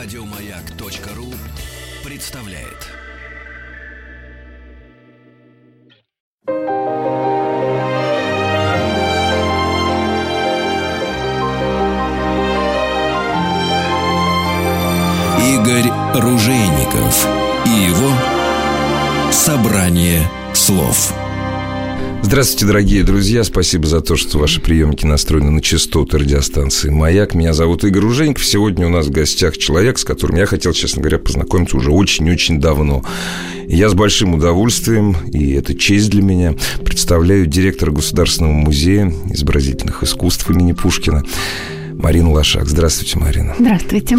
[0.00, 1.34] Радиомаяк.ру
[2.04, 2.86] представляет.
[15.42, 17.26] Игорь Ружейников
[17.66, 21.12] и его собрание слов.
[22.20, 23.42] Здравствуйте, дорогие друзья.
[23.44, 27.34] Спасибо за то, что ваши приемники настроены на частоты радиостанции «Маяк».
[27.34, 28.44] Меня зовут Игорь Уженьков.
[28.44, 32.60] Сегодня у нас в гостях человек, с которым я хотел, честно говоря, познакомиться уже очень-очень
[32.60, 33.02] давно.
[33.66, 36.54] И я с большим удовольствием, и это честь для меня,
[36.84, 41.24] представляю директора Государственного музея изобразительных искусств имени Пушкина
[41.94, 42.68] Марину Лошак.
[42.68, 43.54] Здравствуйте, Марина.
[43.58, 44.18] Здравствуйте.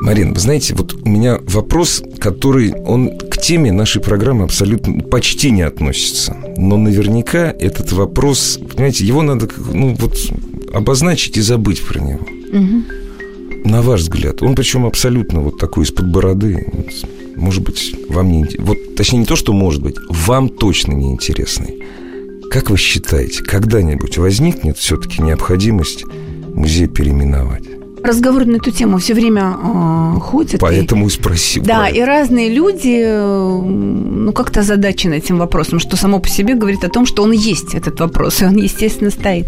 [0.00, 5.50] Марин, вы знаете, вот у меня вопрос, который, он к теме нашей программы абсолютно почти
[5.50, 6.36] не относится.
[6.56, 10.16] Но наверняка этот вопрос, понимаете, его надо, ну, вот
[10.72, 12.26] обозначить и забыть про него.
[12.52, 13.68] Угу.
[13.68, 16.66] На ваш взгляд, он причем абсолютно вот такой из-под бороды.
[17.36, 18.46] Может быть, вам не...
[18.58, 21.82] Вот, точнее, не то, что может быть, вам точно не интересный.
[22.50, 26.04] Как вы считаете, когда-нибудь возникнет все-таки необходимость
[26.54, 27.64] музей переименовать?
[28.06, 30.60] Разговор на эту тему все время э, ходит.
[30.60, 31.64] Поэтому и спросил.
[31.64, 36.84] Да, и разные люди, э, ну, как-то озадачены этим вопросом, что само по себе говорит
[36.84, 39.46] о том, что он есть, этот вопрос, и он, естественно, стоит.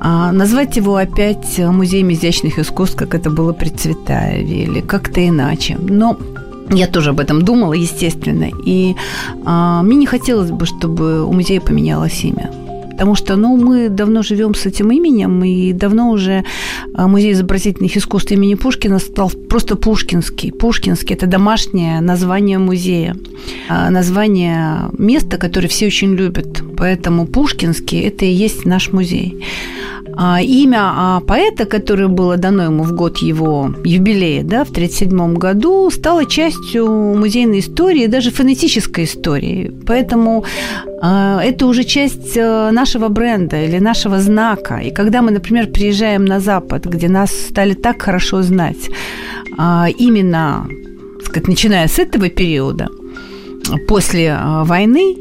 [0.00, 5.76] А назвать его опять музеем изящных искусств, как это было при Цветаеве, или как-то иначе.
[5.80, 6.16] Но
[6.70, 8.48] я тоже об этом думала, естественно.
[8.64, 8.94] И
[9.44, 12.50] а, мне не хотелось бы, чтобы у музея поменялось имя.
[12.98, 16.44] Потому что, ну, мы давно живем с этим именем, и давно уже
[16.94, 20.50] а, музей изобразительных искусств имени Пушкина стал просто Пушкинский.
[20.50, 23.16] Пушкинский– это домашнее название музея,
[23.68, 26.60] а, название места, которое все очень любят.
[26.76, 29.44] Поэтому Пушкинский– это и есть наш музей.
[30.20, 35.90] А имя поэта, которое было дано ему в год его юбилея, да, в 1937 году,
[35.90, 39.72] стало частью музейной истории, даже фонетической истории.
[39.86, 40.44] Поэтому
[41.00, 44.78] а, это уже часть э, нашего бренда или нашего знака.
[44.78, 48.90] И когда мы, например, приезжаем на Запад, где нас стали так хорошо знать,
[49.56, 50.66] а, именно,
[51.24, 52.88] сказать, начиная с этого периода,
[53.86, 55.16] после э, войны,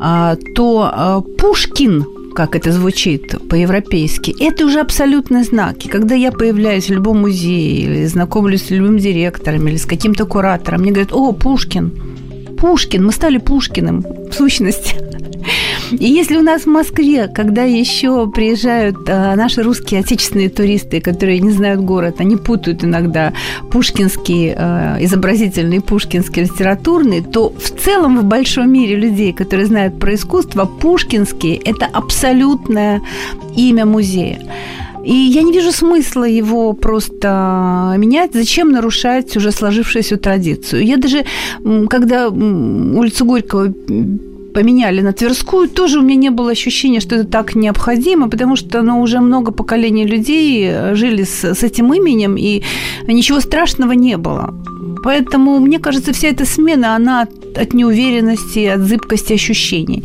[0.00, 5.84] а, то э, Пушкин как это звучит по-европейски, это уже абсолютный знак.
[5.84, 10.26] И когда я появляюсь в любом музее или знакомлюсь с любым директором или с каким-то
[10.26, 11.92] куратором, мне говорят, о, Пушкин,
[12.58, 14.96] Пушкин, мы стали Пушкиным, в сущности.
[15.92, 21.40] И если у нас в Москве, когда еще приезжают а, наши русские отечественные туристы, которые
[21.40, 23.32] не знают город, они путают иногда
[23.70, 30.14] пушкинский, а, изобразительный, пушкинский, литературный, то в целом в большом мире людей, которые знают про
[30.14, 33.02] искусство, пушкинский– это абсолютное
[33.56, 34.40] имя музея.
[35.04, 38.32] И я не вижу смысла его просто менять.
[38.34, 40.84] Зачем нарушать уже сложившуюся традицию?
[40.86, 41.24] Я даже,
[41.90, 43.74] когда улицу Горького
[44.52, 48.82] поменяли на Тверскую, тоже у меня не было ощущения, что это так необходимо, потому что
[48.82, 52.62] ну, уже много поколений людей э, жили с, с этим именем, и
[53.06, 54.54] ничего страшного не было.
[55.04, 60.04] Поэтому, мне кажется, вся эта смена, она от, от неуверенности, от зыбкости ощущений.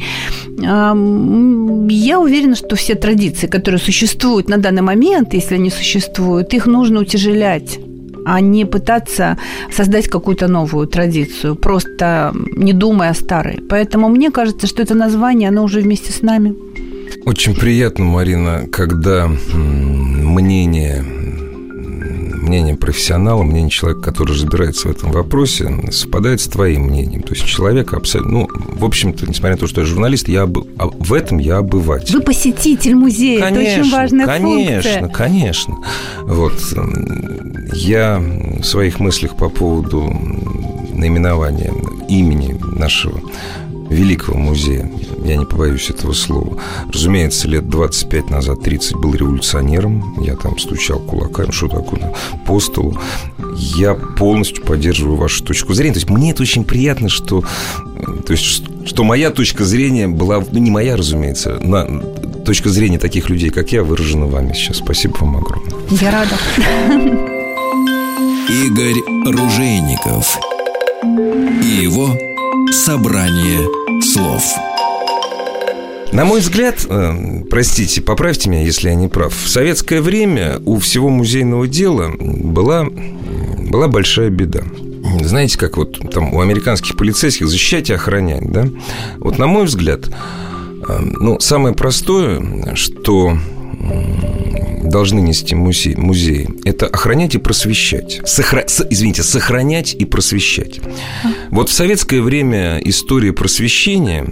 [0.59, 7.02] Я уверена, что все традиции, которые существуют на данный момент, если они существуют, их нужно
[7.02, 7.80] утяжелять
[8.28, 9.38] а не пытаться
[9.72, 13.62] создать какую-то новую традицию, просто не думая о старой.
[13.70, 16.54] Поэтому мне кажется, что это название, оно уже вместе с нами.
[17.26, 21.06] Очень приятно, Марина, когда мнение
[22.47, 27.22] мнение профессионала, мнение человека, который разбирается в этом вопросе, совпадает с твоим мнением.
[27.24, 28.31] То есть человек абсолютно...
[28.31, 30.57] Ну, в общем-то, несмотря на то, что я журналист, я об...
[30.78, 32.13] А в этом я обыватель.
[32.13, 34.94] Вы посетитель музея, конечно, это очень важная конечно, функция.
[34.94, 35.78] Конечно, конечно.
[36.24, 36.53] Вот.
[37.74, 40.03] Я в своих мыслях по поводу
[40.94, 41.74] наименования
[42.09, 43.22] имени нашего
[43.90, 44.90] великого музея,
[45.24, 46.58] я не побоюсь этого слова.
[46.92, 52.13] Разумеется, лет 25 назад, 30 был революционером, я там стучал кулаками, что такое,
[52.45, 52.98] по столу.
[53.56, 55.94] Я полностью поддерживаю вашу точку зрения.
[55.94, 57.44] То есть мне это очень приятно, что,
[58.25, 61.86] то есть, что моя точка зрения была, ну, не моя, разумеется, на,
[62.45, 64.78] точка зрения таких людей, как я, выражена вами сейчас.
[64.78, 65.74] Спасибо вам огромное.
[65.89, 66.38] Я рада.
[68.50, 70.39] Игорь Ружейников
[71.62, 72.18] и его
[72.77, 73.68] Собрание
[74.01, 74.44] слов.
[76.13, 80.77] На мой взгляд, э, простите, поправьте меня, если я не прав, в советское время у
[80.77, 84.62] всего музейного дела была, была большая беда.
[85.21, 88.69] Знаете, как вот там у американских полицейских защищать и охранять, да?
[89.18, 90.07] Вот на мой взгляд,
[90.88, 93.38] э, ну, самое простое, что
[94.89, 98.22] должны нести музей, музеи, это охранять и просвещать.
[98.25, 98.63] Сохра...
[98.68, 98.86] С...
[98.89, 100.80] Извините, сохранять и просвещать.
[101.50, 104.25] Вот в советское время история просвещения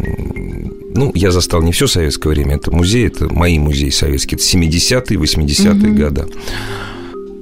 [0.95, 5.17] ну, я застал не все советское время, это музей, это мои музеи советские, это 70-е,
[5.17, 5.97] 80-е угу.
[5.97, 6.25] годы.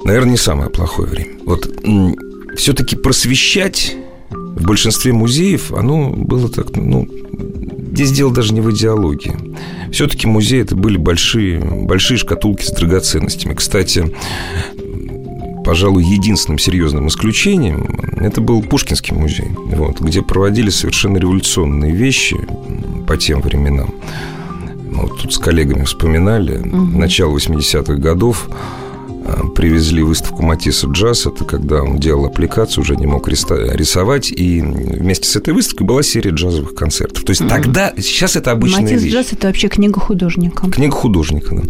[0.03, 1.31] Наверное, не самое плохое время.
[1.45, 1.69] Вот
[2.57, 3.95] все-таки просвещать
[4.55, 7.07] в большинстве музеев, оно было так, ну,
[7.91, 9.35] здесь дело даже не в идеологии.
[9.91, 13.53] Все-таки музеи это были большие, большие шкатулки с драгоценностями.
[13.53, 14.13] Кстати,
[15.63, 22.37] пожалуй, единственным серьезным исключением это был Пушкинский музей, вот, где проводили совершенно революционные вещи
[23.07, 23.93] по тем временам.
[24.91, 26.57] Вот тут с коллегами вспоминали.
[26.59, 26.97] Угу.
[26.97, 28.49] Начало 80-х годов
[29.55, 31.25] привезли выставку Матисса Джаз.
[31.25, 34.31] Это когда он делал аппликацию, уже не мог рисовать.
[34.31, 37.23] И вместе с этой выставкой была серия джазовых концертов.
[37.23, 39.13] То есть mm тогда, сейчас это обычная Матисс вещь.
[39.13, 40.69] Джаз– это вообще книга художника.
[40.71, 41.63] Книга художника, да.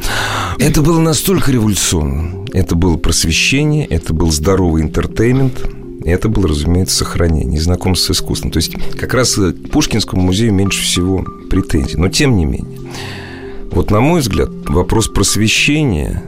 [0.60, 2.46] Это было настолько революционно.
[2.54, 5.70] Это было просвещение, это был здоровый интертеймент.
[6.06, 8.52] И это было, разумеется, сохранение, знакомство с искусством.
[8.52, 11.98] То есть как раз к Пушкинскому музею меньше всего претензий.
[11.98, 12.80] Но тем не менее.
[13.72, 16.22] Вот, на мой взгляд, вопрос просвещения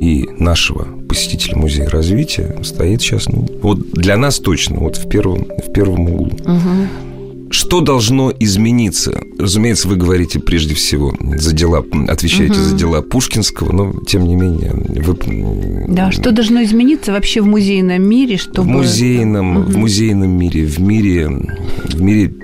[0.00, 5.46] и нашего посетителя музея развития стоит сейчас, ну, вот для нас точно, вот в первом,
[5.66, 6.32] в первом углу.
[6.44, 7.50] Угу.
[7.50, 9.20] Что должно измениться?
[9.38, 12.62] Разумеется, вы говорите прежде всего за дела, отвечаете угу.
[12.62, 15.86] за дела Пушкинского, но тем не менее вы...
[15.88, 18.62] Да, что должно измениться вообще в музейном мире, чтобы...
[18.62, 19.72] В музейном, угу.
[19.72, 22.34] в музейном мире, в мире, в мире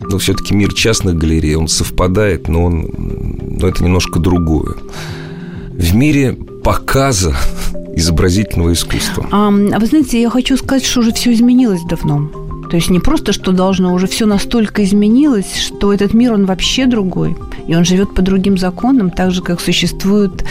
[0.00, 2.90] ну, все-таки мир частных галерей, он совпадает, но он,
[3.58, 4.74] но это немножко другое.
[5.76, 6.32] В мире
[6.64, 7.36] показа
[7.94, 9.26] изобразительного искусства.
[9.30, 12.30] А, а вы знаете, я хочу сказать, что уже все изменилось давно.
[12.70, 16.86] То есть не просто, что должно, уже все настолько изменилось, что этот мир, он вообще
[16.86, 17.36] другой.
[17.68, 20.44] И он живет по другим законам, так же, как существуют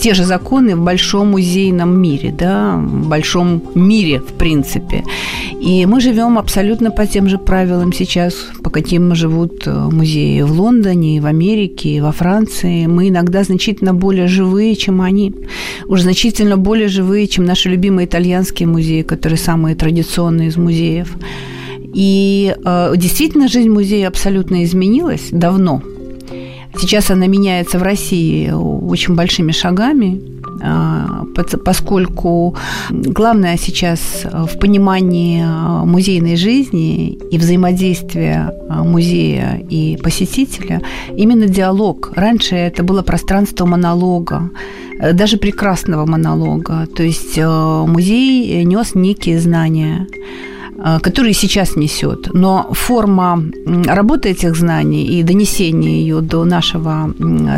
[0.00, 5.04] те же законы в большом музейном мире, да, в большом мире, в принципе.
[5.60, 10.52] И мы живем абсолютно по тем же правилам сейчас, по каким живут э, музеи в
[10.60, 12.86] Лондоне, в Америке, во Франции.
[12.86, 15.34] Мы иногда значительно более живые, чем они.
[15.86, 21.16] Уже значительно более живые, чем наши любимые итальянские музеи, которые самые традиционные из музеев.
[21.94, 25.82] И э, действительно жизнь музея абсолютно изменилась давно,
[26.78, 30.20] Сейчас она меняется в России очень большими шагами,
[30.62, 31.24] а,
[31.64, 32.56] поскольку
[32.90, 35.44] главное сейчас в понимании
[35.84, 40.82] музейной жизни и взаимодействия музея и посетителя
[41.16, 42.12] именно диалог.
[42.14, 44.50] Раньше это было пространство монолога,
[45.12, 46.86] даже прекрасного монолога.
[46.94, 50.06] То есть э, музей нес некие знания
[50.78, 52.34] Э, который сейчас несет.
[52.34, 53.42] Но форма
[53.86, 57.10] работы этих знаний и донесения ее до нашего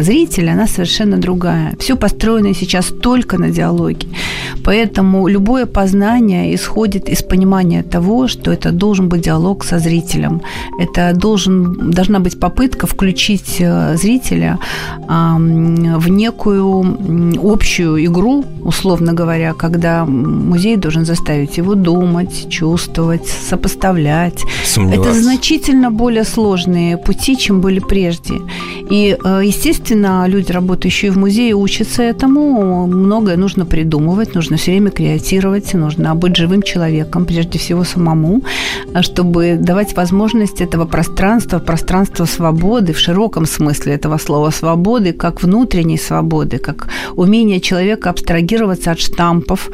[0.02, 1.74] зрителя, она совершенно другая.
[1.78, 4.06] Все построено сейчас только на диалоге.
[4.64, 10.40] Поэтому любое познание исходит из понимания того, что это должен быть диалог со зрителем.
[10.78, 14.58] Это должен, должна быть попытка включить э, зрителя
[15.08, 16.98] в некую
[17.42, 24.44] общую игру, условно говоря, когда музей должен заставить его думать, чувствовать, сравнивать, сопоставлять.
[24.76, 28.34] Это значительно более сложные пути, чем были прежде.
[28.90, 32.86] И, э, естественно, люди, работающие в музее, учатся этому.
[32.86, 38.42] Многое нужно придумывать, нужно все время креатировать, нужно быть живым человеком, прежде всего самому,
[39.02, 45.98] чтобы давать возможность этого пространства, пространства свободы в широком смысле этого слова свободы, как внутренней
[45.98, 49.70] свободы, как умение человека абстрагироваться от штампов,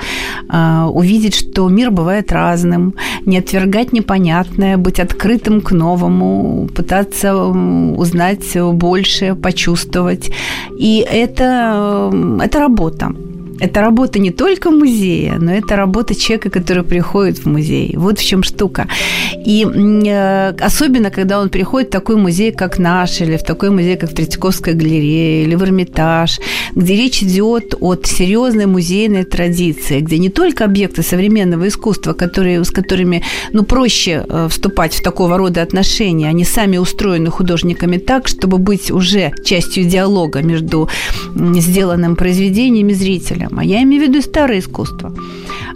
[0.53, 2.95] э, увидеть, что мир бывает разным,
[3.27, 10.31] не отвергать непонятное, быть открытым к новому, пытаться узнать больше, почувствовать.
[10.79, 12.13] И это,
[12.43, 13.15] это работа.
[13.65, 17.95] Это работа не только музея, но это работа человека, который приходит в музей.
[17.97, 18.87] Вот в чем штука.
[19.47, 23.97] И э, особенно, когда он приходит в такой музей, как наш, или в такой музей,
[23.97, 26.41] как Третьяковская галерея, или в Эрмитаж,
[26.75, 32.71] где речь идет о серьезной музейной традиции, где не только объекты современного искусства, которые, с
[32.71, 38.59] которыми ну, проще э, вступать в такого рода отношения, они сами устроены художниками так, чтобы
[38.59, 40.91] быть уже частью диалога между
[41.35, 43.65] сделанным произведением и зрителем, проблема.
[43.65, 45.13] Я имею в виду старое искусство.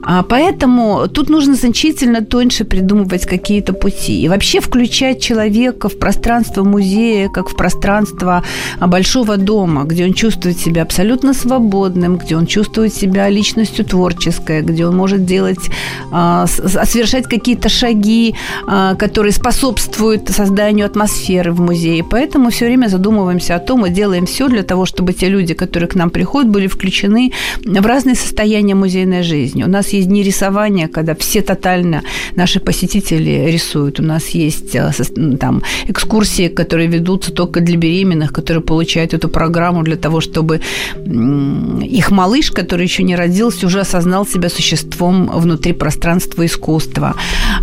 [0.03, 4.23] А поэтому тут нужно значительно тоньше придумывать какие-то пути.
[4.23, 8.43] И вообще включать человека в пространство музея, как в пространство
[8.81, 14.87] большого дома, где он чувствует себя абсолютно свободным, где он чувствует себя личностью творческой, где
[14.87, 15.71] он может делать,
[16.13, 18.35] а, совершать какие-то шаги,
[18.67, 22.05] а, которые способствуют созданию атмосферы в музее.
[22.11, 25.89] Поэтому все время задумываемся о том и делаем все для того, чтобы те люди, которые
[25.89, 27.33] к нам приходят, были включены
[27.65, 29.65] в разные состояния музейной жизни.
[29.65, 32.03] У нас есть дни рисования, когда все тотально
[32.37, 34.01] наши посетители рисуют.
[34.01, 34.91] У нас есть э,
[35.39, 40.61] там экскурсии, которые ведутся только для беременных, которые получают эту программу для того, чтобы
[41.05, 47.15] их малыш, который еще не родился, уже осознал себя существом внутри пространства искусства.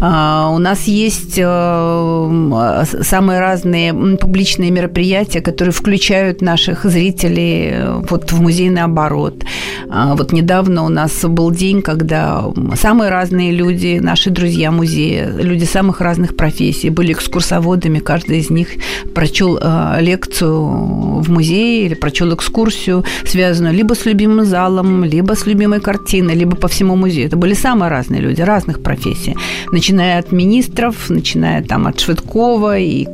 [0.01, 8.31] А, у нас есть э, самые разные публичные мероприятия, которые включают наших зрителей э, вот
[8.31, 9.43] в музейный оборот.
[9.89, 15.65] А, вот недавно у нас был день, когда самые разные люди, наши друзья музея, люди
[15.65, 18.69] самых разных профессий, были экскурсоводами, каждый из них
[19.13, 25.45] прочел э, лекцию в музее или прочел экскурсию, связанную либо с любимым залом, либо с
[25.45, 27.27] любимой картиной, либо по всему музею.
[27.27, 29.35] Это были самые разные люди, разных профессий.
[29.71, 33.07] Начиная от министров, начиная там от Швыдкова и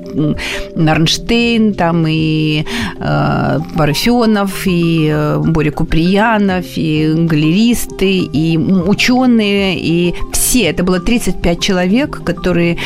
[0.75, 2.65] Нарнштейн, там и
[2.99, 10.63] э, Парфенов, и э, Боря Куприянов, и галеристы, и ученые, и все.
[10.63, 12.77] Это было 35 человек, которые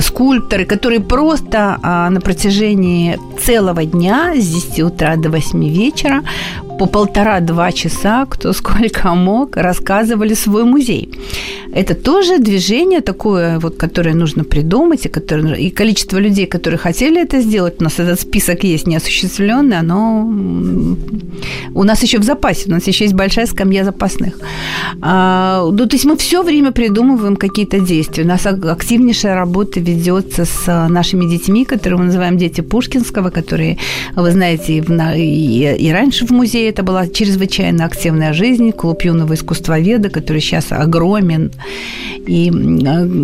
[0.00, 6.22] скульпторы, которые просто а, на протяжении целого дня с 10 утра до 8 вечера
[6.78, 11.10] по полтора-два часа, кто сколько мог, рассказывали свой музей.
[11.72, 17.20] Это тоже движение такое, вот, которое нужно придумать, и, которое, и количество людей, которые хотели
[17.20, 20.26] это сделать, у нас этот список есть неосуществленный, оно
[21.74, 24.38] у нас еще в запасе, у нас еще есть большая скамья запасных.
[25.02, 28.24] А, ну, то есть мы все время придумываем какие-то действия.
[28.24, 33.78] У нас активнейшая работа ведется с нашими детьми, которые мы называем дети Пушкинского, которые,
[34.14, 39.02] вы знаете, и, в, и, и раньше в музее это была чрезвычайно активная жизнь, клуб
[39.02, 41.52] юного искусствоведа, который сейчас огромен.
[42.26, 42.50] И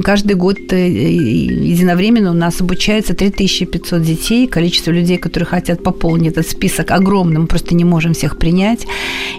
[0.04, 4.46] каждый год э, единовременно у нас обучается 3500 детей.
[4.46, 8.87] Количество людей, которые хотят пополнить этот список, огромным, мы просто не можем всех принять.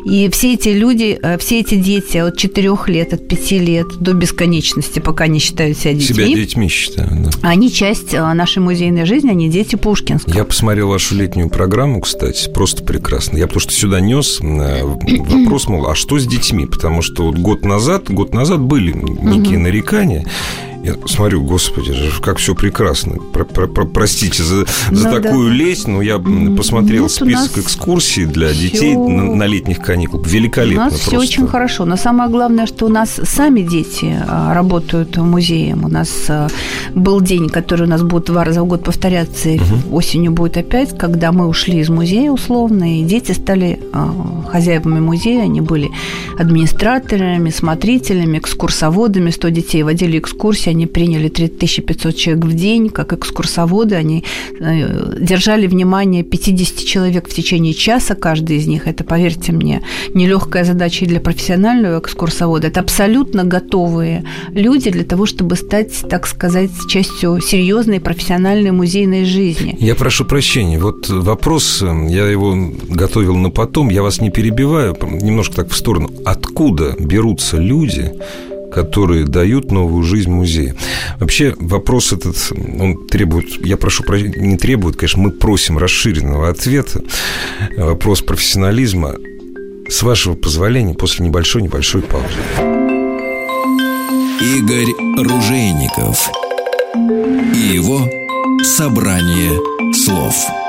[0.06, 4.14] И все эти люди, э, все эти дети от 4 лет, от 5 лет до
[4.14, 6.26] бесконечности, пока не считают себя детьми.
[6.26, 7.30] Себя детьми считают, да.
[7.42, 10.34] Они часть э, нашей музейной жизни, они дети Пушкинского.
[10.34, 13.38] Я посмотрел вашу летнюю программу, кстати, просто прекрасно.
[13.38, 16.66] Я потому что сюда нес э, вопрос, мол, а что с детьми?
[16.66, 20.26] Потому что вот год назад, год назад были некие нарекания,
[20.84, 23.14] я смотрю, господи, как все прекрасно.
[23.14, 25.56] Про, про, про, простите за, за ну, такую да.
[25.56, 28.62] лесть, но я посмотрел Нет, список экскурсий для все...
[28.62, 30.28] детей на, на летних каникулах.
[30.28, 30.88] Великолепно.
[30.88, 31.86] У нас все очень хорошо.
[31.86, 35.78] Но самое главное, что у нас сами дети а, работают в музее.
[35.82, 36.50] У нас а,
[36.94, 39.96] был день, который у нас будет два раза в год повторяться, и угу.
[39.96, 45.44] осенью будет опять, когда мы ушли из музея условно, и дети стали а, хозяевами музея.
[45.44, 45.92] Они были
[46.38, 49.30] администраторами, смотрителями, экскурсоводами.
[49.30, 54.24] 100 детей водили экскурсии, они приняли 3500 человек в день, как экскурсоводы, они
[54.60, 59.82] э, держали внимание 50 человек в течение часа, каждый из них, это, поверьте мне,
[60.14, 66.28] нелегкая задача и для профессионального экскурсовода, это абсолютно готовые люди для того, чтобы стать, так
[66.28, 69.76] сказать, частью серьезной профессиональной музейной жизни.
[69.80, 72.56] Я прошу прощения, вот вопрос, я его
[72.90, 76.10] готовил на потом, я вас не перебиваю, немножко так в сторону.
[76.26, 78.12] Откуда берутся люди,
[78.74, 80.76] которые дают новую жизнь музею.
[81.20, 87.02] Вообще вопрос этот, он требует, я прошу прощения, не требует, конечно, мы просим расширенного ответа.
[87.78, 89.16] Вопрос профессионализма.
[89.88, 92.28] С вашего позволения, после небольшой-небольшой паузы.
[94.42, 96.30] Игорь Ружейников
[97.54, 98.10] и его
[98.64, 99.60] «Собрание
[99.94, 100.63] слов».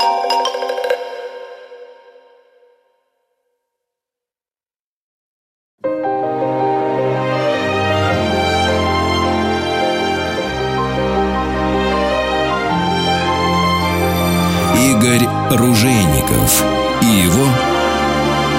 [15.04, 16.64] Ружейников
[17.02, 17.46] и его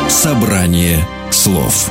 [0.08, 1.00] «Собрание
[1.32, 1.90] слов».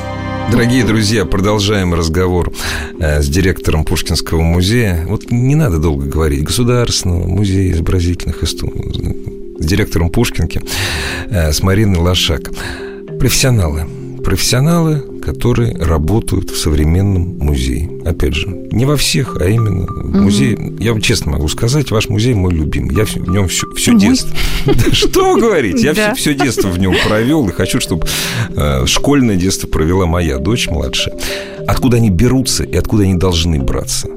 [0.49, 2.53] Дорогие друзья, продолжаем разговор
[2.97, 5.03] э, с директором Пушкинского музея.
[5.07, 6.43] Вот не надо долго говорить.
[6.43, 8.73] Государственного музея изобразительных искусств.
[9.59, 10.61] С директором Пушкинки,
[11.29, 12.49] э, с Мариной Лошак.
[13.19, 13.85] Профессионалы
[14.25, 17.89] профессионалы, которые работают в современном музее.
[18.03, 20.57] Опять же, не во всех, а именно в музее.
[20.79, 22.95] Я вам честно могу сказать, ваш музей мой любимый.
[22.95, 24.35] Я в нем все, все детство.
[24.91, 25.93] Что вы говорите?
[25.95, 28.07] Я все, детство в нем провел и хочу, чтобы
[28.49, 31.15] э, школьное детство провела моя дочь младшая.
[31.67, 34.09] Откуда они берутся и откуда они должны браться?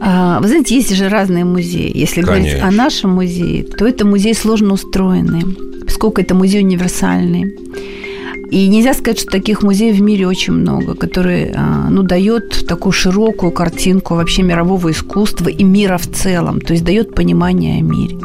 [0.00, 1.90] А, вы знаете, есть же разные музеи.
[1.94, 2.58] Если Конечно.
[2.58, 5.56] говорить о нашем музее, то это музей сложно устроенный,
[5.86, 7.56] поскольку это музей универсальный.
[8.54, 12.92] И нельзя сказать, что таких музеев в мире очень много, которые а, ну, дает такую
[12.92, 18.16] широкую картинку вообще мирового искусства и мира в целом, то есть дает понимание о мире.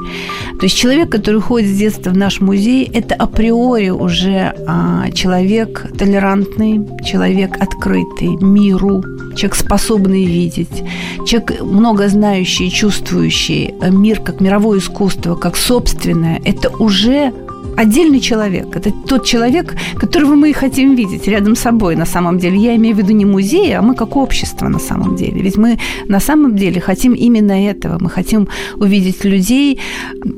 [0.59, 5.87] То есть человек, который ходит с детства в наш музей, это априори уже а, человек
[5.97, 9.01] толерантный, человек открытый миру,
[9.35, 10.83] человек способный видеть,
[11.25, 16.39] человек много знающий, чувствующий мир как мировое искусство, как собственное.
[16.45, 17.33] Это уже
[17.77, 18.75] отдельный человек.
[18.75, 22.57] Это тот человек, которого мы и хотим видеть рядом с собой на самом деле.
[22.57, 25.41] Я имею в виду не музей, а мы как общество на самом деле.
[25.41, 27.97] Ведь мы на самом деле хотим именно этого.
[27.99, 28.47] Мы хотим
[28.77, 29.79] увидеть людей,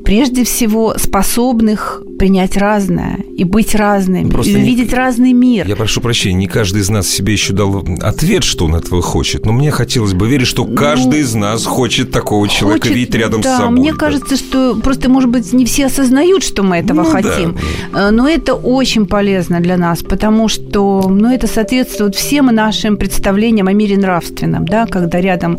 [0.04, 4.96] прежде всего, способных принять разное и быть разными, Просто и увидеть не...
[4.96, 5.66] разный мир.
[5.66, 9.44] Я прошу прощения, не каждый из нас себе еще дал ответ, что он этого хочет,
[9.44, 13.16] но мне хотелось бы верить, что каждый ну, из нас хочет такого человека хочет, видеть
[13.16, 13.80] рядом да, с собой.
[13.80, 13.98] Мне да.
[13.98, 17.56] кажется, что просто, может быть, не все осознают, что мы этого ну, хотим,
[17.92, 18.10] да.
[18.10, 23.66] Э, но это очень полезно для нас, потому что ну, это соответствует всем нашим представлениям
[23.66, 25.58] о мире нравственном, да, когда рядом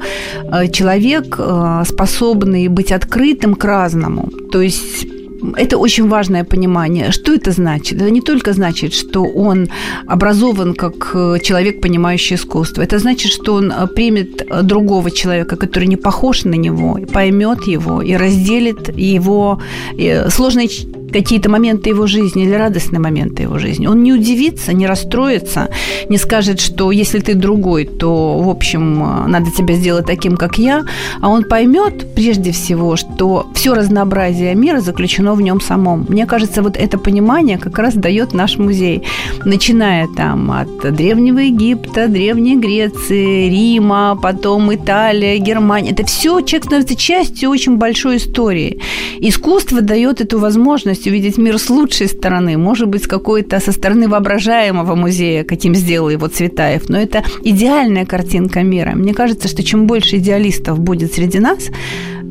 [0.50, 5.08] э, человек, э, способный быть открытым к разному, то есть
[5.55, 7.12] это очень важное понимание.
[7.12, 8.01] Что это значит?
[8.01, 9.67] Это не только значит, что он
[10.07, 12.81] образован как э, человек, понимающий искусство.
[12.81, 18.01] Это значит, что он э, примет другого человека, который не похож на него, поймет его
[18.01, 19.62] и разделит его
[19.97, 20.67] э, сложные
[21.13, 23.88] какие-то моменты его жизни или радостные моменты его жизни.
[23.88, 25.70] Он не удивится, не расстроится,
[26.10, 30.84] не скажет, что если ты другой, то, в общем, надо тебя сделать таким, как я,
[31.22, 36.05] а он поймет прежде всего, что все разнообразие мира заключено в нем самом.
[36.10, 39.03] Мне кажется, вот это понимание как раз дает наш музей,
[39.46, 45.91] начиная там от Древнего Египта, Древней Греции, Рима, потом Италия, Германия.
[45.91, 48.79] Это все человек становится частью очень большой истории.
[49.20, 53.72] Искусство дает эту возможность возможность увидеть мир с лучшей стороны, может быть, с какой-то со
[53.72, 58.95] стороны воображаемого музея, каким сделал его Цветаев, но это идеальная картинка мира.
[58.95, 61.69] Мне кажется, что чем больше идеалистов будет среди нас,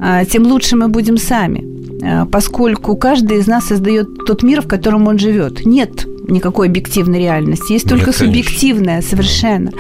[0.01, 1.65] а, тем лучше мы будем сами,
[2.03, 5.67] а, поскольку каждый из нас создает тот мир, в котором он живет.
[5.67, 9.71] Нет никакой объективной реальности, есть только Нет, субъективная совершенно.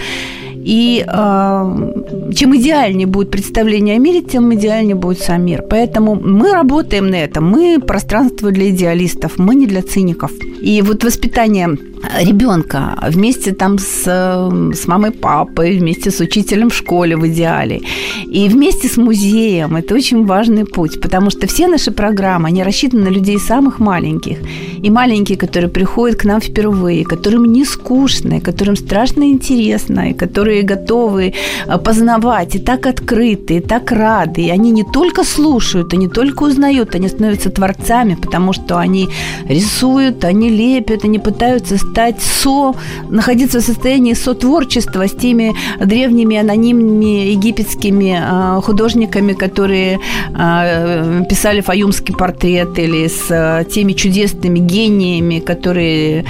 [0.65, 5.63] И э, чем идеальнее будет представление о мире, тем идеальнее будет сам мир.
[5.69, 7.49] Поэтому мы работаем на этом.
[7.49, 10.33] Мы пространство для идеалистов, мы не для циников.
[10.61, 11.77] И вот воспитание
[12.21, 17.81] ребенка вместе там с, с мамой, папой, вместе с учителем в школе в идеале.
[18.27, 19.77] И вместе с музеем.
[19.77, 24.39] Это очень важный путь, потому что все наши программы, они рассчитаны на людей самых маленьких.
[24.83, 30.63] И маленькие, которые приходят к нам впервые, которым не скучно, которым страшно интересно, и которые
[30.63, 31.35] готовы
[31.67, 34.43] э, познавать, и так открыты, и так рады.
[34.43, 39.09] И они не только слушают, они только узнают, они становятся творцами, потому что они
[39.49, 42.75] рисуют, они лепят, они пытаются стать со,
[43.11, 49.99] находиться в состоянии сотворчества с теми древними анонимными египетскими а, художниками, которые
[50.35, 56.25] а, писали фаюмский портрет, или с а, теми чудесными гениями, которые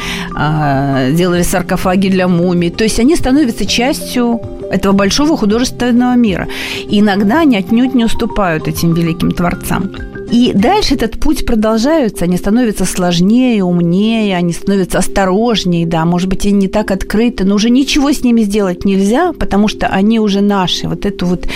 [1.13, 2.71] делали саркофаги для мумий.
[2.71, 6.49] То есть они становятся частью этого большого художественного мира.
[6.91, 10.12] И иногда они отнюдь не уступают этим великим творцам.
[10.33, 16.47] И дальше этот путь продолжается, они становятся сложнее, умнее, они становятся осторожнее, да, может быть,
[16.47, 20.41] они не так открыты, но уже ничего с ними сделать нельзя, потому что они уже
[20.41, 20.89] наши.
[20.89, 21.47] Вот эту вот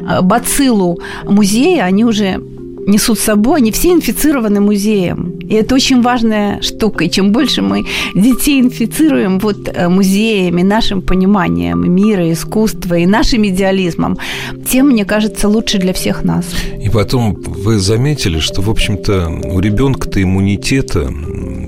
[0.00, 2.42] э, бациллу музея они уже
[2.86, 5.38] несут с собой, они все инфицированы музеем.
[5.40, 7.04] И это очень важная штука.
[7.04, 13.46] И чем больше мы детей инфицируем вот э, музеями, нашим пониманием мира, искусства и нашим
[13.46, 14.18] идеализмом,
[14.68, 16.46] тем, мне кажется, лучше для всех нас.
[16.80, 21.12] И потом вы заметили, что, в общем-то, у ребенка-то иммунитета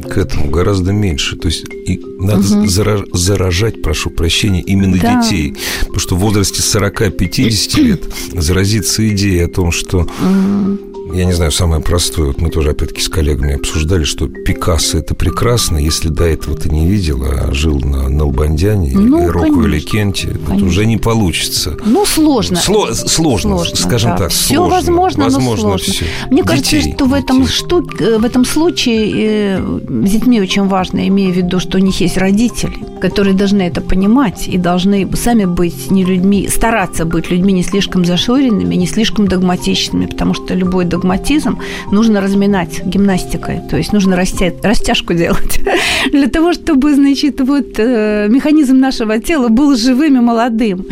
[0.08, 1.36] к этому гораздо меньше.
[1.36, 2.66] То есть и надо угу.
[2.66, 5.22] заражать, прошу прощения, именно да.
[5.22, 5.54] детей.
[5.80, 11.52] Потому что в возрасте 40-50 лет заразиться идеей о том, что угу я не знаю,
[11.52, 16.24] самое простое, вот мы тоже опять-таки с коллегами обсуждали, что Пикассо это прекрасно, если до
[16.24, 20.96] этого ты не видел, а жил на Налбандяне ну, или Роквелле Кенте, это уже не
[20.96, 21.76] получится.
[21.84, 22.56] Ну, сложно.
[22.56, 24.16] Сло- сложно, сложно, скажем да.
[24.16, 24.76] так, Все сложно.
[24.76, 25.92] возможно, возможно но сложно.
[25.92, 26.06] Все.
[26.30, 30.64] Мне детей, кажется, что в этом, штук, э, в этом случае э, с детьми очень
[30.64, 35.08] важно, имея в виду, что у них есть родители, которые должны это понимать и должны
[35.16, 40.54] сами быть не людьми, стараться быть людьми не слишком зашоренными, не слишком догматичными, потому что
[40.54, 41.58] любой догматизм
[41.92, 44.52] нужно разминать гимнастикой, то есть нужно растя...
[44.62, 45.60] растяжку делать
[46.12, 50.86] для того, чтобы, значит, вот э, механизм нашего тела был живым и молодым.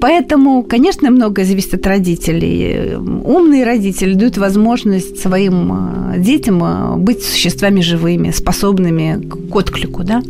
[0.00, 2.96] Поэтому, конечно, многое зависит от родителей.
[3.24, 10.02] Умные родители дают возможность своим э, детям э, быть существами живыми, способными к отклику.
[10.02, 10.22] Да?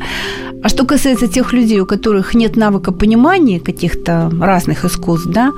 [0.62, 5.52] А что касается тех людей, у которых нет навыка понимания каких-то разных искусств, да,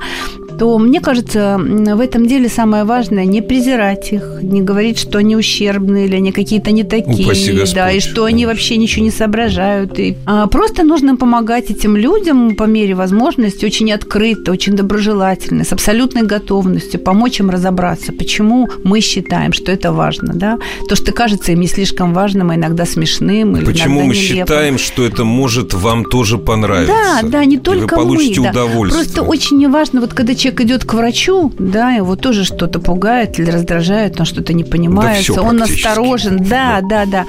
[0.57, 5.35] то мне кажется, в этом деле самое важное не презирать их, не говорить, что они
[5.35, 9.99] ущербные или они какие-то не такие, Господь, да, и что они вообще ничего не соображают.
[9.99, 15.71] И, а, просто нужно помогать этим людям по мере возможности очень открыто, очень доброжелательно, с
[15.73, 20.59] абсолютной готовностью помочь им разобраться, почему мы считаем, что это важно, да.
[20.87, 23.57] То, что кажется им не слишком важным, а иногда смешным.
[23.57, 26.93] Или почему иногда мы считаем, что это может вам тоже понравиться?
[27.21, 28.49] Да, да, не только и вы получите мы.
[28.49, 29.03] удовольствие.
[29.03, 29.09] Да.
[29.09, 33.49] Просто очень важно, вот когда человек идет к врачу, да, его тоже что-то пугает или
[33.49, 37.25] раздражает, он что-то не понимает, да он насторожен, да, да, да, да.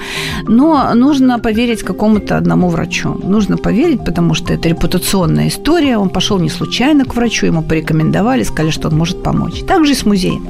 [0.47, 3.13] Но нужно поверить какому-то одному врачу.
[3.23, 5.97] Нужно поверить, потому что это репутационная история.
[5.97, 9.63] Он пошел не случайно к врачу, ему порекомендовали, сказали, что он может помочь.
[9.65, 10.49] Так же и с музеем.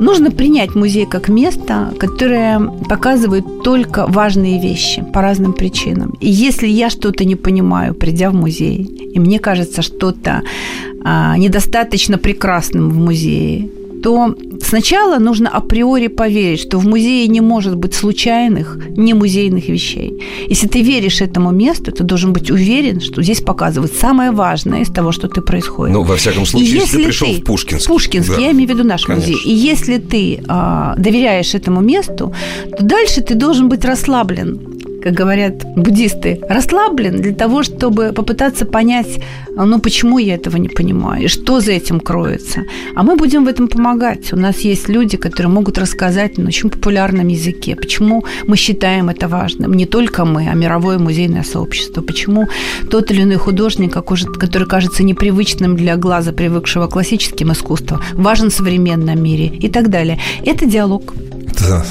[0.00, 6.14] Нужно принять музей как место, которое показывает только важные вещи по разным причинам.
[6.20, 8.84] И если я что-то не понимаю, придя в музей,
[9.14, 10.42] и мне кажется что-то
[11.04, 13.68] недостаточно прекрасным в музее,
[14.02, 20.12] то сначала нужно априори поверить, что в музее не может быть случайных, не музейных вещей.
[20.48, 24.88] Если ты веришь этому месту, ты должен быть уверен, что здесь показывают самое важное из
[24.88, 25.94] того, что ты происходит.
[25.94, 27.88] Ну, во всяком случае, и если, если ты пришел ты, в Пушкинский.
[27.88, 28.42] Пушкинский, да.
[28.42, 29.32] я имею в виду наш Конечно.
[29.32, 29.52] музей.
[29.52, 32.32] И если ты а, доверяешь этому месту,
[32.76, 39.20] то дальше ты должен быть расслаблен как говорят буддисты, расслаблен для того, чтобы попытаться понять,
[39.54, 42.62] ну, почему я этого не понимаю, и что за этим кроется.
[42.94, 44.32] А мы будем в этом помогать.
[44.32, 49.28] У нас есть люди, которые могут рассказать на очень популярном языке, почему мы считаем это
[49.28, 49.74] важным.
[49.74, 52.02] Не только мы, а мировое музейное сообщество.
[52.02, 52.48] Почему
[52.90, 58.54] тот или иной художник, который кажется непривычным для глаза, привыкшего к классическим искусствам, важен в
[58.54, 60.18] современном мире и так далее.
[60.44, 61.14] Это диалог.
[61.58, 61.84] Да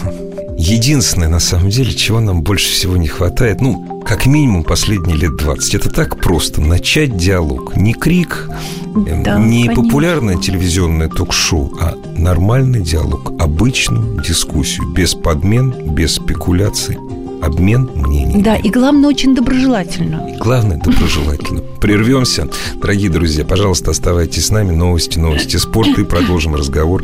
[0.57, 5.35] единственное, на самом деле, чего нам больше всего не хватает, ну, как минимум последние лет
[5.35, 7.75] 20, это так просто начать диалог.
[7.75, 8.49] Не крик,
[8.95, 9.83] эм, да, не конечно.
[9.83, 16.97] популярное телевизионное ток-шоу, а нормальный диалог, обычную дискуссию, без подмен, без спекуляций
[17.41, 18.41] обмен мнений.
[18.41, 20.27] Да, и главное, очень доброжелательно.
[20.33, 21.61] И главное, доброжелательно.
[21.81, 22.47] Прервемся.
[22.75, 24.71] Дорогие друзья, пожалуйста, оставайтесь с нами.
[24.71, 26.01] Новости, новости спорта.
[26.01, 27.03] И продолжим разговор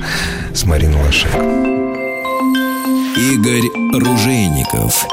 [0.54, 1.83] с Мариной Лошак.
[3.16, 5.06] Игорь Ружейников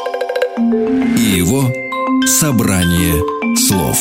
[1.19, 1.71] и его
[2.27, 3.23] собрание
[3.57, 3.99] слов.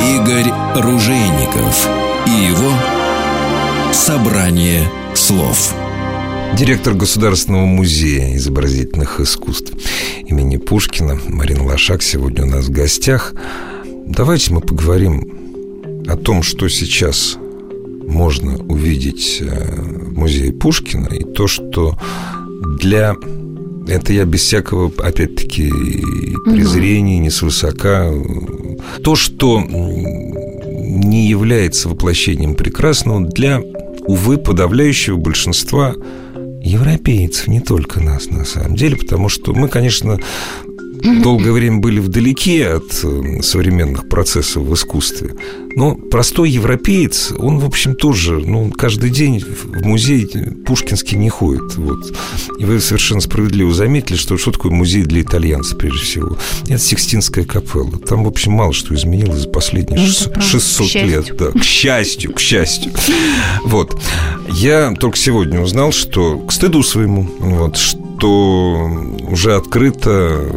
[0.00, 1.88] Игорь Ружейников
[2.26, 2.72] и его
[3.92, 5.74] собрание слов.
[6.56, 9.59] Директор Государственного музея изобразительных искусств
[10.40, 13.34] имени Пушкина Марина Лошак сегодня у нас в гостях.
[14.06, 17.36] Давайте мы поговорим о том, что сейчас
[18.06, 21.98] можно увидеть э, в музее Пушкина и то, что
[22.78, 23.16] для
[23.86, 25.70] это я без всякого, опять-таки,
[26.46, 28.10] презрения, не свысока.
[29.04, 33.60] То, что не является воплощением прекрасного для,
[34.06, 35.94] увы, подавляющего большинства
[36.62, 40.18] европейцев, не только нас на самом деле, потому что мы, конечно,
[41.02, 45.34] долгое время были вдалеке от э, современных процессов в искусстве.
[45.76, 50.26] Но простой европеец, он, в общем, тоже, ну, каждый день в музей
[50.66, 51.76] Пушкинский не ходит.
[51.76, 52.12] Вот.
[52.58, 56.36] И вы совершенно справедливо заметили, что что такое музей для итальянцев, прежде всего.
[56.64, 57.98] Это Сикстинская капелла.
[57.98, 61.36] Там, в общем, мало что изменилось за последние 600, 600 лет.
[61.36, 62.92] Да, к счастью, к счастью.
[63.64, 64.00] Вот.
[64.48, 68.90] Я только сегодня узнал, что, к стыду своему, вот, что
[69.28, 70.50] уже открыта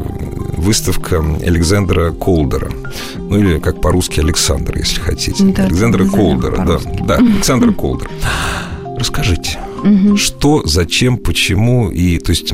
[0.63, 2.71] выставка Александра Колдера.
[3.17, 5.43] Ну, или как по-русски Александр, если хотите.
[5.43, 6.79] Да, Александра Колдера, да.
[7.05, 8.09] Да, Александр Колдер.
[8.97, 10.17] Расскажите, угу.
[10.17, 12.53] что, зачем, почему и, то есть,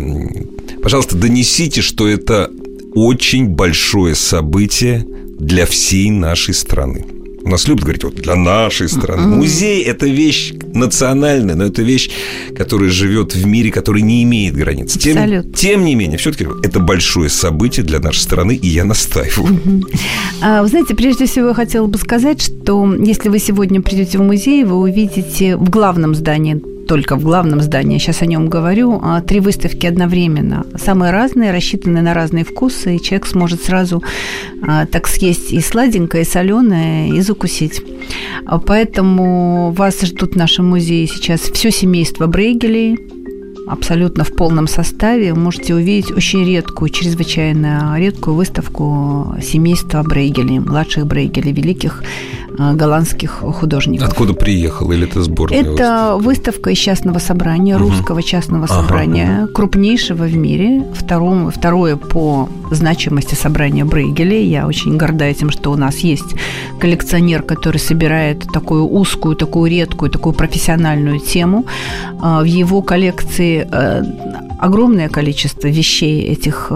[0.81, 2.49] Пожалуйста, донесите, что это
[2.95, 5.05] очень большое событие
[5.37, 7.05] для всей нашей страны.
[7.49, 9.21] Нас любят говорить, вот для нашей страны.
[9.21, 9.37] Mm-hmm.
[9.37, 12.09] Музей– это вещь национальная, но это вещь,
[12.55, 14.97] которая живет в мире, который не имеет границ.
[14.97, 19.53] Тем, тем не менее, все-таки это большое событие для нашей страны, и я настаиваю.
[19.53, 19.99] Mm-hmm.
[20.41, 24.21] А, вы знаете, прежде всего я хотела бы сказать, что если вы сегодня придете в
[24.21, 29.21] музей, вы увидите в главном здании только в главном здании, сейчас о нем говорю, а,
[29.21, 30.65] три выставки одновременно.
[30.75, 34.01] Самые разные, рассчитанные на разные вкусы, и человек сможет сразу
[34.67, 37.83] а, так съесть и сладенькое, и соленое, и закусить.
[38.47, 42.97] А, поэтому вас ждут в нашем музее сейчас все семейство Брейгелей,
[43.67, 45.33] абсолютно в полном составе.
[45.33, 52.03] Вы можете увидеть очень редкую, чрезвычайно редкую выставку семейства Брейгелей, младших Брейгелей, великих
[52.57, 54.07] голландских художников.
[54.09, 54.91] Откуда приехал?
[54.91, 57.89] Или это сборная Это выставка, выставка из частного собрания, угу.
[57.89, 64.41] русского частного ага, собрания, крупнейшего в мире, второе, второе по значимости собрания Брейгеля.
[64.41, 66.35] Я очень горда этим, что у нас есть
[66.79, 71.65] коллекционер, который собирает такую узкую, такую редкую, такую профессиональную тему.
[72.21, 74.03] Э, в его коллекции э,
[74.59, 76.71] огромное количество вещей этих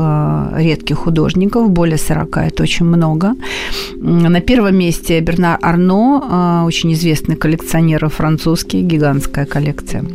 [0.55, 3.35] редких художников, более 40, это очень много.
[3.95, 10.05] На первом месте Бернар Арно, а, очень известный коллекционер французский, гигантская коллекция.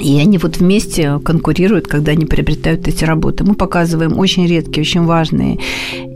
[0.00, 3.44] И они вот вместе конкурируют, когда они приобретают эти работы.
[3.44, 5.58] Мы показываем очень редкие, очень важные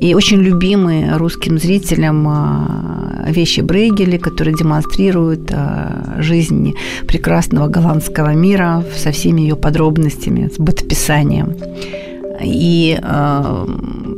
[0.01, 6.73] и очень любимые русским зрителям а, вещи Брейгеля, которые демонстрируют а, жизнь
[7.07, 11.55] прекрасного голландского мира со всеми ее подробностями, с бытописанием.
[12.43, 13.67] И э,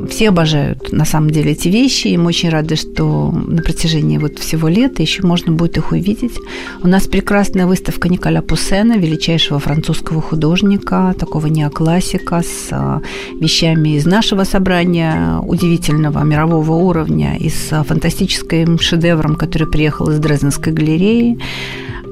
[0.09, 4.39] все обожают на самом деле эти вещи, и мы очень рады, что на протяжении вот
[4.39, 6.33] всего лета еще можно будет их увидеть.
[6.81, 12.99] У нас прекрасная выставка Николя Пуссена, величайшего французского художника, такого неоклассика, с э,
[13.39, 20.73] вещами из нашего собрания, удивительного мирового уровня, и с фантастическим шедевром, который приехал из Дрезденской
[20.73, 21.37] галереи.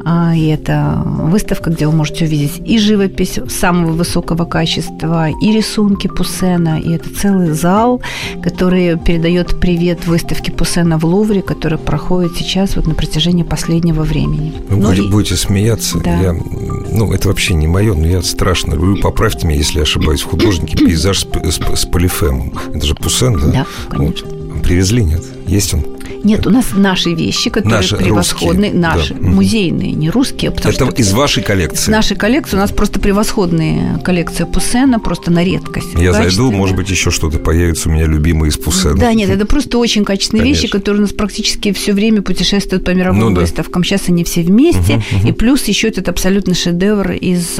[0.07, 6.07] А, и это выставка, где вы можете увидеть и живопись самого высокого качества, и рисунки
[6.07, 8.01] Пуссена, и это целый зал,
[8.43, 14.53] который передает привет выставке Пуссена в Лувре, которая проходит сейчас вот на протяжении последнего времени.
[14.69, 15.09] Вы ну, будете, и...
[15.09, 15.99] будете смеяться.
[15.99, 16.21] Да.
[16.21, 19.01] Я, ну, это вообще не мое, но я страшно люблю.
[19.01, 20.21] Поправьте меня, если я ошибаюсь.
[20.21, 22.53] Художники пейзаж с, с, с полифемом.
[22.71, 23.51] Это же Пуссен, да?
[23.51, 24.27] Да, конечно.
[24.27, 24.61] Вот.
[24.61, 25.23] Привезли, нет?
[25.47, 25.94] Есть он?
[26.25, 29.27] Нет, у нас наши вещи, которые наши превосходные, русские, наши, да.
[29.27, 30.49] музейные, не русские.
[30.49, 31.91] Потому Это что из вашей коллекции?
[31.91, 32.57] Нашей коллекции.
[32.57, 35.89] У нас просто превосходные коллекция Пуссена, просто на редкость.
[35.95, 38.97] Я зайду, может быть, еще что-то появится у меня любимые из Пуссена.
[38.97, 40.61] Да, нет, это просто очень качественные Конечно.
[40.63, 43.83] вещи, которые у нас практически все время путешествуют по мировым ну, выставкам.
[43.83, 43.87] Да.
[43.87, 44.95] Сейчас они все вместе.
[44.95, 45.27] Угу, угу.
[45.27, 47.59] И плюс еще этот абсолютно шедевр из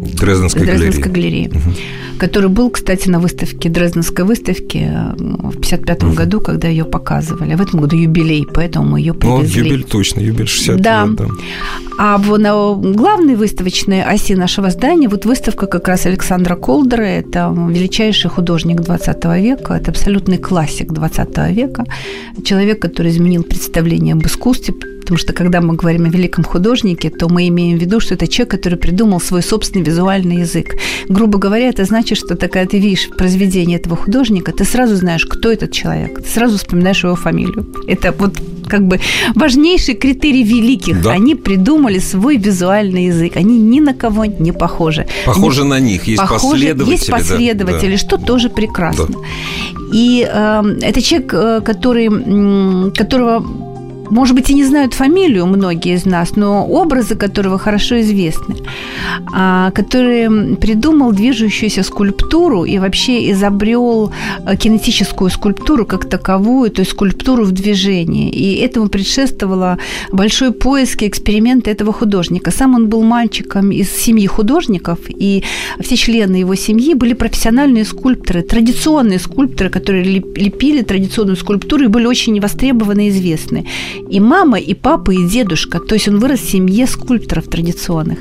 [0.00, 1.44] Дрезденской, Дрезденской галереи.
[1.44, 1.76] галереи угу.
[2.18, 6.12] Который был, кстати, на выставке, Дрезденской выставке в 55 угу.
[6.12, 7.54] году, когда ее показывали.
[7.54, 9.60] В этом году юбилей, поэтому мы ее ну, привезли.
[9.60, 11.04] Ну, юбилей точно, юбилей 60 да.
[11.04, 11.26] лет, да.
[11.98, 17.02] А в, на главной выставочной оси нашего здания вот выставка как раз Александра Колдера.
[17.02, 21.84] Это величайший художник 20 века, это абсолютный классик 20 века.
[22.44, 24.74] Человек, который изменил представление об искусстве,
[25.10, 28.28] потому что когда мы говорим о великом художнике, то мы имеем в виду, что это
[28.28, 30.76] человек, который придумал свой собственный визуальный язык.
[31.08, 35.50] Грубо говоря, это значит, что такая ты видишь произведение этого художника, ты сразу знаешь, кто
[35.50, 37.66] этот человек, ты сразу вспоминаешь его фамилию.
[37.88, 39.00] Это вот как бы
[39.34, 41.02] важнейший критерий великих.
[41.02, 41.10] Да.
[41.10, 43.36] Они придумали свой визуальный язык.
[43.36, 45.06] Они ни на кого не похожи.
[45.26, 45.70] Похожи Они...
[45.70, 46.04] на них.
[46.04, 46.42] Есть похожи...
[46.42, 46.92] последователи.
[46.92, 47.98] Есть последователи, да.
[47.98, 48.26] что да.
[48.26, 49.06] тоже прекрасно.
[49.08, 49.18] Да.
[49.92, 53.69] И э, это человек, э, который, которого
[54.10, 58.56] может быть, и не знают фамилию многие из нас, но образы которого хорошо известны,
[59.32, 64.12] а, который придумал движущуюся скульптуру и вообще изобрел
[64.46, 68.30] э, кинетическую скульптуру как таковую, то есть скульптуру в движении.
[68.30, 69.78] И этому предшествовало
[70.12, 72.50] большой поиск и эксперимент этого художника.
[72.50, 75.44] Сам он был мальчиком из семьи художников, и
[75.80, 82.06] все члены его семьи были профессиональные скульпторы, традиционные скульпторы, которые лепили традиционную скульптуру и были
[82.06, 83.66] очень востребованы и известны
[84.08, 85.78] и мама, и папа, и дедушка.
[85.78, 88.18] То есть он вырос в семье скульпторов традиционных.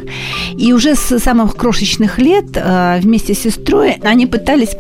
[0.58, 4.76] И уже с самых крошечных лет э, вместе с сестрой они пытались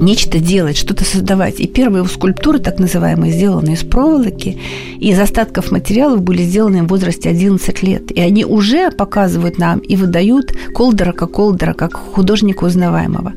[0.00, 1.60] нечто делать, что-то создавать.
[1.60, 4.58] И первые скульптуры, так называемые, сделаны из проволоки,
[4.98, 8.10] из остатков материалов были сделаны в возрасте 11 лет.
[8.10, 13.32] И они уже показывают нам и выдают Колдера как Колдера, как художника узнаваемого.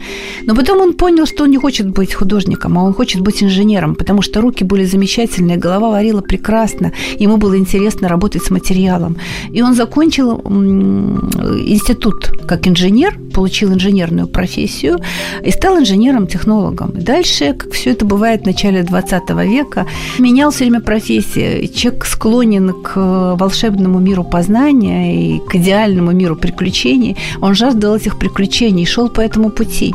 [0.45, 3.95] Но потом он понял, что он не хочет быть художником, а он хочет быть инженером,
[3.95, 9.17] потому что руки были замечательные, голова варила прекрасно, ему было интересно работать с материалом.
[9.51, 14.99] И он закончил институт как инженер, получил инженерную профессию
[15.43, 16.46] и стал инженером-технологом.
[16.93, 19.85] Дальше, как все это бывает в начале 20 века,
[20.19, 21.67] менял все время профессии.
[21.67, 27.17] Человек склонен к волшебному миру познания и к идеальному миру приключений.
[27.41, 29.93] Он жаждал этих приключений, шел по этому пути.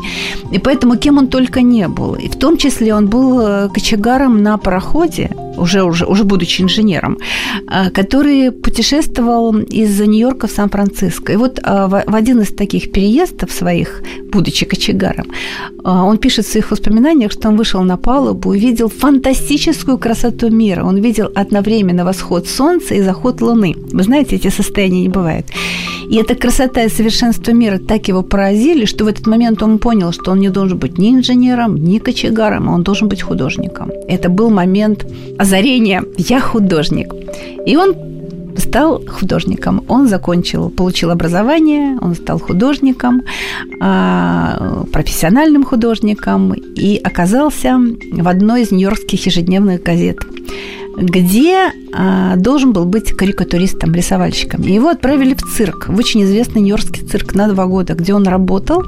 [0.51, 2.15] И поэтому кем он только не был.
[2.15, 7.17] И в том числе он был э, кочегаром на пароходе, уже, уже, уже будучи инженером,
[7.71, 11.33] э, который путешествовал из Нью-Йорка в Сан-Франциско.
[11.33, 15.27] И вот э, в один из таких переездов своих, будучи кочегаром,
[15.83, 20.85] он пишет в своих воспоминаниях, что он вышел на палубу и видел фантастическую красоту мира.
[20.85, 23.75] Он видел одновременно восход солнца и заход луны.
[23.91, 25.45] Вы знаете, эти состояния не бывают.
[26.09, 30.11] И эта красота и совершенство мира так его поразили, что в этот момент он понял,
[30.11, 33.91] что он не должен быть ни инженером, ни кочегаром, а он должен быть художником.
[34.07, 35.05] Это был момент
[35.43, 37.13] озарения «я художник».
[37.65, 37.95] И он
[38.57, 39.83] стал художником.
[39.87, 43.23] Он закончил, получил образование, он стал художником,
[43.81, 47.79] а, профессиональным художником и оказался
[48.11, 50.19] в одной из нью-йоркских ежедневных газет
[50.95, 54.61] где а, должен был быть карикатуристом, рисовальщиком.
[54.61, 58.27] И его отправили в цирк, в очень известный нью-йоркский цирк на два года, где он
[58.27, 58.83] работал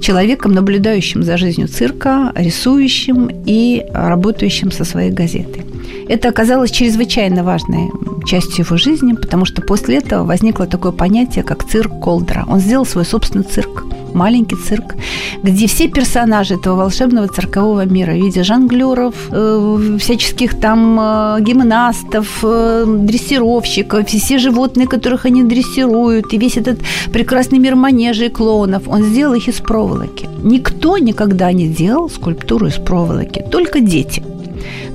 [0.00, 5.64] человеком, наблюдающим за жизнью цирка, рисующим и работающим со своей газетой.
[6.08, 7.90] Это оказалось чрезвычайно важной
[8.26, 12.44] частью его жизни, потому что после этого возникло такое понятие, как цирк Колдера.
[12.48, 14.94] Он сделал свой собственный цирк, маленький цирк,
[15.42, 22.38] где все персонажи этого волшебного циркового мира в виде жонглеров, э, всяческих там э, гимнастов,
[22.42, 26.78] э, дрессировщиков, все животные, которых они дрессируют, и весь этот
[27.12, 30.28] прекрасный мир манежа и клоунов, он сделал их из проволоки.
[30.42, 34.22] Никто никогда не делал скульптуру из проволоки, только дети–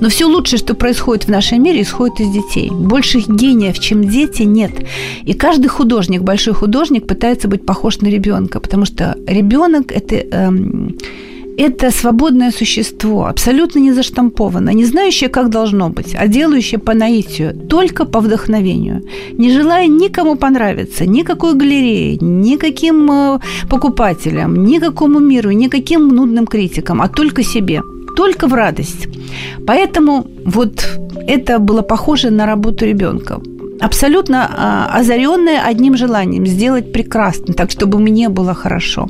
[0.00, 2.70] но все лучшее, что происходит в нашем мире, исходит из детей.
[2.70, 4.72] Больших гениев, чем дети, нет.
[5.24, 10.96] И каждый художник, большой художник, пытается быть похож на ребенка, потому что ребенок это эм,
[11.56, 17.54] это свободное существо, абсолютно не заштампованное, не знающее, как должно быть, а делающее по наитию,
[17.54, 19.02] только по вдохновению,
[19.38, 23.38] не желая никому понравиться, никакой галерее, никаким э,
[23.70, 27.82] покупателям, никакому миру, никаким нудным критикам, а только себе–
[28.16, 29.08] только в радость.
[29.66, 33.40] Поэтому вот это было похоже на работу ребенка
[33.80, 39.08] абсолютно а, озаренная одним желанием сделать прекрасно, так чтобы мне было хорошо.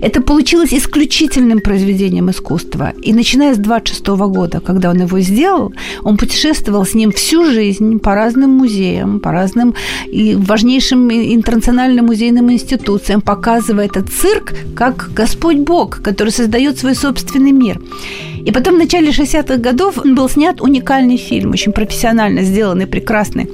[0.00, 2.92] Это получилось исключительным произведением искусства.
[3.02, 7.98] И начиная с 26 года, когда он его сделал, он путешествовал с ним всю жизнь
[7.98, 9.74] по разным музеям, по разным
[10.06, 17.52] и важнейшим интернациональным музейным институциям, показывая этот цирк как Господь Бог, который создает свой собственный
[17.52, 17.80] мир.
[18.44, 23.48] И потом в начале 60-х годов был снят уникальный фильм, очень профессионально сделанный, прекрасный,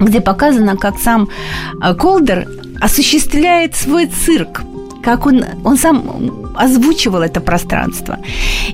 [0.00, 1.28] где показано, как сам
[1.82, 2.48] э, Колдер
[2.80, 4.62] осуществляет свой цирк,
[5.02, 8.18] как он, он сам озвучивал это пространство.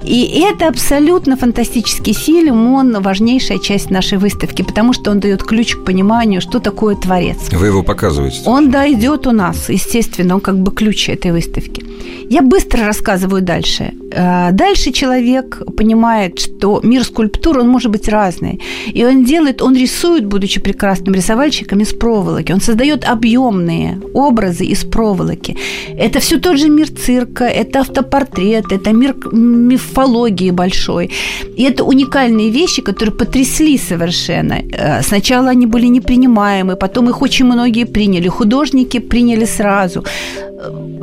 [0.02, 5.74] И это абсолютно фантастический фильм, он важнейшая часть нашей выставки, потому что он дает ключ
[5.76, 7.38] к пониманию, что такое творец.
[7.52, 8.40] Вы его показываете?
[8.46, 11.84] Он, да, идет у нас, естественно, он как бы ключ этой выставки.
[12.28, 13.92] Я быстро рассказываю дальше.
[14.12, 18.60] Э, дальше человек понимает, что мир скульптур, он может быть разный.
[18.94, 22.52] И он делает, он рисует, будучи прекрасным рисовальщиком, из проволоки.
[22.52, 25.56] Он создает объемные образы из проволоки.
[25.98, 31.10] Это все тот же мир цирка, это автопортрет, это мир мифологии большой.
[31.56, 34.54] И это уникальные вещи, которые потрясли совершенно.
[34.54, 38.28] Э, сначала они были непринимаемы, потом их очень многие приняли.
[38.28, 40.04] Художники приняли сразу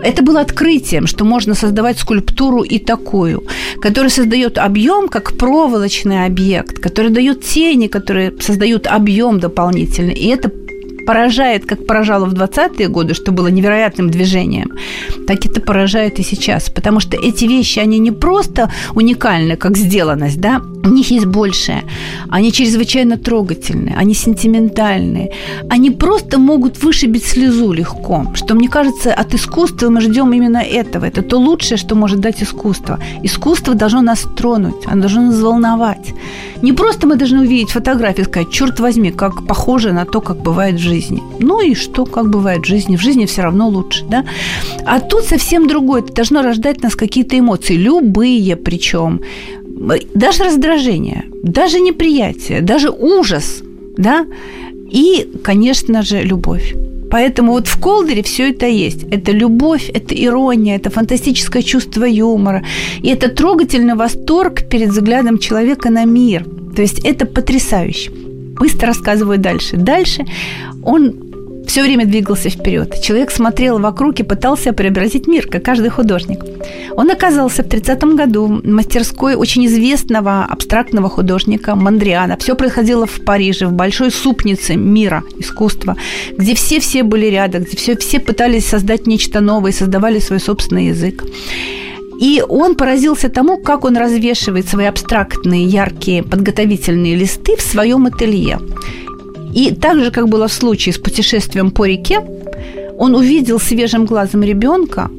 [0.03, 3.43] это было открытием, что можно создавать скульптуру и такую,
[3.81, 10.13] которая создает объем как проволочный объект, который дает тени, которые создают объем дополнительный.
[10.13, 10.49] И это
[11.05, 14.71] поражает, как поражало в 20-е годы, что было невероятным движением,
[15.27, 16.69] так это поражает и сейчас.
[16.69, 21.83] Потому что эти вещи, они не просто уникальны, как сделанность, да, у них есть большее.
[22.29, 25.31] Они чрезвычайно трогательные, они сентиментальные.
[25.69, 28.27] Они просто могут вышибить слезу легко.
[28.33, 31.05] Что, мне кажется, от искусства мы ждем именно этого.
[31.05, 32.99] Это то лучшее, что может дать искусство.
[33.23, 36.13] Искусство должно нас тронуть, оно должно нас волновать.
[36.61, 40.37] Не просто мы должны увидеть фотографию и сказать, черт возьми, как похоже на то, как
[40.37, 41.21] бывает в жизни.
[41.39, 42.97] Ну и что, как бывает в жизни?
[42.97, 44.25] В жизни все равно лучше, да?
[44.85, 46.01] А тут совсем другое.
[46.01, 49.21] Это должно рождать нас какие-то эмоции, любые причем
[50.13, 53.61] даже раздражение, даже неприятие, даже ужас,
[53.97, 54.25] да,
[54.91, 56.73] и, конечно же, любовь.
[57.11, 59.03] Поэтому вот в Колдере все это есть.
[59.11, 62.63] Это любовь, это ирония, это фантастическое чувство юмора.
[63.03, 66.43] И это трогательный восторг перед взглядом человека на мир.
[66.75, 68.09] То есть это потрясающе.
[68.59, 69.77] Быстро рассказываю дальше.
[69.77, 70.25] Дальше
[70.83, 71.32] он
[71.73, 73.01] все время двигался вперед.
[73.01, 76.45] Человек смотрел вокруг и пытался преобразить мир, как каждый художник.
[76.95, 82.37] Он оказался в 30-м году в мастерской очень известного абстрактного художника Мандриана.
[82.37, 85.97] Все происходило в Париже, в большой супнице мира искусства,
[86.37, 91.23] где все-все были рядом, где все, все пытались создать нечто новое, создавали свой собственный язык.
[92.19, 98.59] И он поразился тому, как он развешивает свои абстрактные, яркие, подготовительные листы в своем ателье.
[99.53, 102.21] И так же, как было в случае с путешествием по реке,
[102.97, 105.09] он увидел свежим глазом ребенка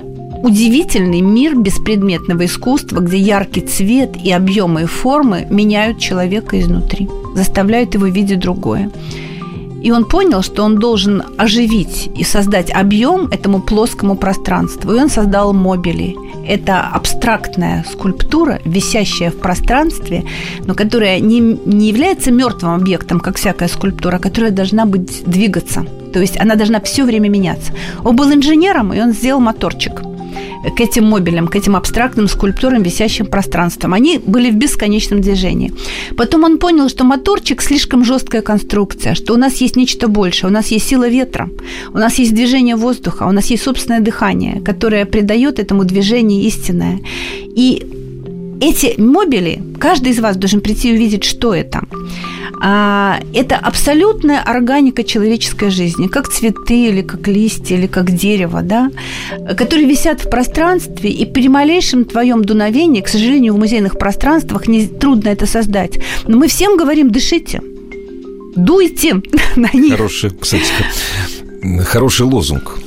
[0.42, 7.94] удивительный мир беспредметного искусства, где яркий цвет и объемы и формы меняют человека изнутри, заставляют
[7.94, 8.90] его видеть другое.
[9.84, 14.94] И он понял, что он должен оживить и создать объем этому плоскому пространству.
[14.94, 16.16] И он создал мобили.
[16.48, 20.24] Это абстрактная скульптура, висящая в пространстве,
[20.66, 25.84] но которая не, не является мертвым объектом, как всякая скульптура, которая должна быть двигаться.
[26.14, 27.72] То есть она должна все время меняться.
[28.04, 30.00] Он был инженером, и он сделал моторчик–
[30.70, 33.94] к этим мобилям, к этим абстрактным скульптурам, висящим пространством.
[33.94, 35.72] Они были в бесконечном движении.
[36.16, 40.52] Потом он понял, что моторчик слишком жесткая конструкция, что у нас есть нечто большее, у
[40.52, 41.48] нас есть сила ветра,
[41.92, 47.00] у нас есть движение воздуха, у нас есть собственное дыхание, которое придает этому движению истинное.
[47.56, 48.03] И
[48.60, 51.82] эти мобили, каждый из вас должен прийти и увидеть, что это.
[52.60, 58.90] А, это абсолютная органика человеческой жизни, как цветы или как листья или как дерево, да,
[59.56, 64.86] которые висят в пространстве, и при малейшем твоем дуновении, к сожалению, в музейных пространствах не,
[64.86, 65.98] трудно это создать.
[66.26, 67.60] Но мы всем говорим, дышите,
[68.56, 69.14] дуйте
[69.56, 69.92] на них.
[69.92, 70.64] Хороший, кстати,
[71.84, 72.78] хороший лозунг,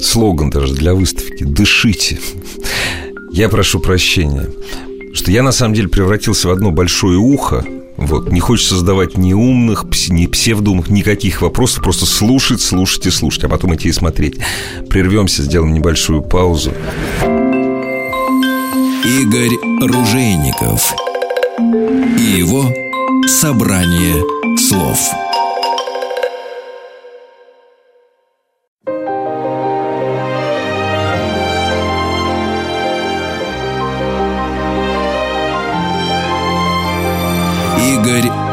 [0.00, 2.18] слоган даже для выставки «Дышите».
[3.32, 4.46] Я прошу прощения,
[5.16, 7.64] что я на самом деле превратился в одно большое ухо,
[7.96, 8.30] вот.
[8.30, 11.82] Не хочется задавать ни умных, ни псевдоумных, никаких вопросов.
[11.82, 14.36] Просто слушать, слушать и слушать, а потом идти и смотреть.
[14.90, 16.72] Прервемся, сделаем небольшую паузу.
[19.04, 20.94] Игорь Ружейников
[22.18, 22.70] и его
[23.26, 24.22] «Собрание
[24.58, 24.98] слов».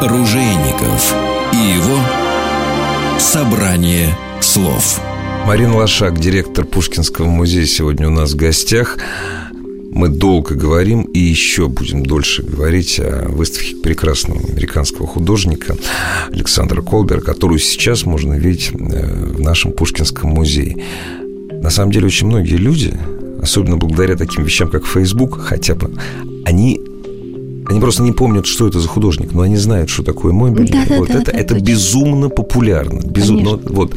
[0.08, 1.14] Ружейников
[1.52, 1.98] и его
[3.18, 5.00] «Собрание слов».
[5.46, 8.98] Марина Лошак, директор Пушкинского музея, сегодня у нас в гостях.
[9.90, 15.76] Мы долго говорим и еще будем дольше говорить о выставке прекрасного американского художника
[16.30, 20.84] Александра Колбера, которую сейчас можно видеть э, в нашем Пушкинском музее.
[21.50, 22.94] На самом деле очень многие люди,
[23.40, 25.90] особенно благодаря таким вещам, как Facebook, хотя бы,
[26.44, 26.80] они
[27.66, 30.70] они просто не помнят, что это за художник, но они знают, что такое Мобиль.
[30.70, 33.00] Да, да, вот да, это, да, это безумно популярно.
[33.00, 33.94] Безумно, вот.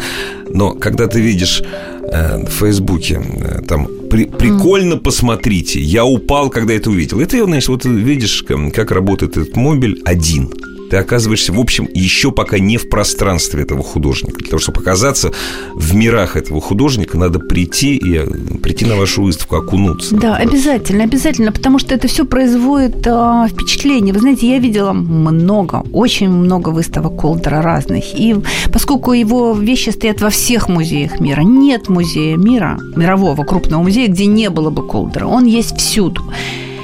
[0.49, 4.99] Но когда ты видишь э, в Фейсбуке э, там при, прикольно mm.
[4.99, 7.19] посмотрите, я упал, когда это увидел.
[7.19, 10.49] Это, знаешь, вот видишь, как работает этот мобиль один
[10.89, 14.37] ты оказываешься, в общем, еще пока не в пространстве этого художника.
[14.39, 15.31] Для того, чтобы оказаться
[15.73, 18.27] в мирах этого художника, надо прийти и э,
[18.61, 20.15] прийти на вашу выставку, окунуться.
[20.15, 24.13] Да, обязательно, обязательно, потому что это все производит э, впечатление.
[24.13, 28.03] Вы знаете, я видела много, очень много выставок Колдера разных.
[28.17, 28.35] И
[28.71, 34.25] поскольку его вещи стоят во всех музеях мира, нет музея мира, мирового крупного музея, где
[34.25, 35.25] не было бы Колдера.
[35.25, 36.21] Он есть всюду.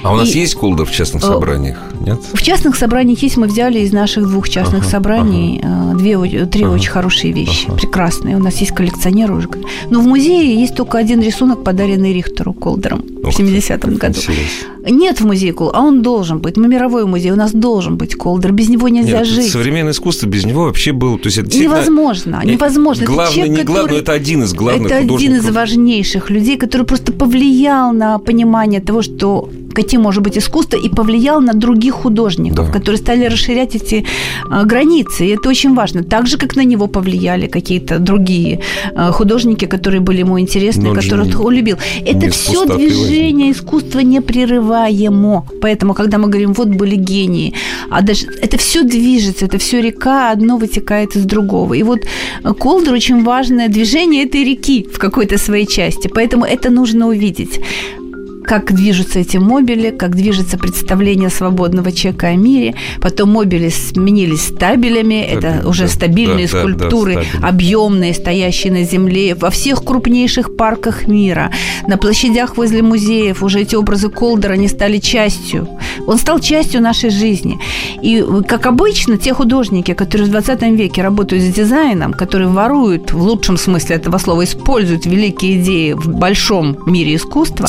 [0.03, 0.39] А у нас и...
[0.39, 1.77] есть Колдер в частных э, собраниях?
[2.01, 2.19] Нет?
[2.33, 3.37] В частных собраниях есть.
[3.37, 5.93] Мы взяли из наших двух частных ага, собраний ага.
[5.93, 6.73] Э, две, три ага.
[6.73, 7.77] очень хорошие вещи, ага.
[7.77, 8.35] прекрасные.
[8.35, 9.49] У нас есть коллекционеры уже.
[9.89, 14.19] Но в музее есть только один рисунок, подаренный Рихтеру Колдером Ух в 70-м году.
[14.19, 14.73] Интересно.
[14.89, 16.57] Нет в музее Колдера, а он должен быть.
[16.57, 18.51] Мы мировой музей, у нас должен быть Колдер.
[18.51, 19.51] Без него нельзя Нет, жить.
[19.51, 21.17] Современное искусство без него вообще было...
[21.17, 23.05] То есть это невозможно, невозможно.
[23.05, 24.01] Главное, это человек, не главное, который...
[24.01, 29.01] это один из главных Это один из важнейших людей, который просто повлиял на понимание того,
[29.01, 32.73] что каким может быть искусство, и повлиял на других художников, да.
[32.73, 34.05] которые стали расширять эти
[34.49, 35.25] а, границы.
[35.25, 36.03] И это очень важно.
[36.03, 38.59] Так же, как на него повлияли какие-то другие
[38.95, 41.77] а, художники, которые были ему интересны, Но которых он любил.
[42.05, 45.45] Это все движение искусства непрерываемо.
[45.61, 47.53] Поэтому, когда мы говорим, вот были гении,
[47.89, 51.73] а даже это все движется, это все река, одно вытекает из другого.
[51.73, 51.99] И вот
[52.59, 56.07] Колдер очень важное движение этой реки в какой-то своей части.
[56.07, 57.59] Поэтому это нужно увидеть.
[58.43, 62.75] Как движутся эти мобили, как движется представление свободного человека о мире.
[63.01, 65.23] Потом мобили сменились стабилями.
[65.23, 69.35] Стабиль, Это уже да, стабильные да, скульптуры, да, да, объемные, стоящие на земле.
[69.35, 71.51] Во всех крупнейших парках мира.
[71.87, 75.67] На площадях возле музеев уже эти образы Колдера, они стали частью.
[76.07, 77.59] Он стал частью нашей жизни.
[78.01, 83.21] И, как обычно, те художники, которые в 20 веке работают с дизайном, которые воруют, в
[83.21, 87.67] лучшем смысле этого слова, используют великие идеи в большом мире искусства.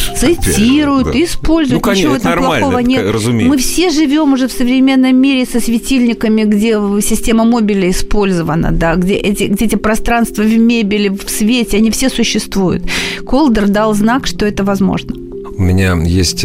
[0.00, 0.44] Цитируют.
[0.44, 1.24] Цитируют, да.
[1.24, 1.82] используют.
[1.82, 3.12] Ну, конечно, Ничего там плохого нет.
[3.12, 3.48] Разумеется.
[3.50, 9.14] Мы все живем уже в современном мире со светильниками, где система мобиля использована, да, где
[9.14, 12.84] эти, где эти пространства в мебели, в свете, они все существуют.
[13.26, 15.25] Колдер дал знак, что это возможно.
[15.58, 16.44] У меня есть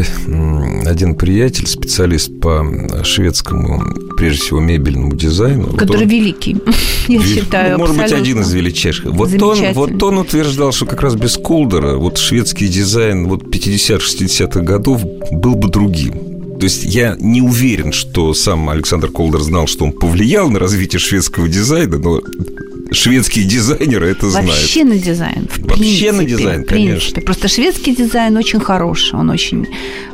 [0.86, 2.66] один приятель, специалист по
[3.04, 3.84] шведскому,
[4.16, 5.68] прежде всего, мебельному дизайну.
[5.74, 6.58] Который вот он, великий,
[7.10, 7.78] я считаю.
[7.78, 9.06] Ну, может быть, один из величайших.
[9.06, 14.62] Вот он, вот он утверждал, что как раз без Кулдера вот шведский дизайн вот 50-60-х
[14.62, 15.02] годов
[15.32, 16.32] был бы другим.
[16.62, 21.00] То есть я не уверен, что сам Александр Колдер знал, что он повлиял на развитие
[21.00, 22.22] шведского дизайна, но
[22.92, 24.50] шведские дизайнеры это знают.
[24.50, 25.48] Вообще на дизайн.
[25.48, 27.22] В Вообще принципе, на дизайн, конечно.
[27.22, 29.68] Просто шведский дизайн очень хороший, он очень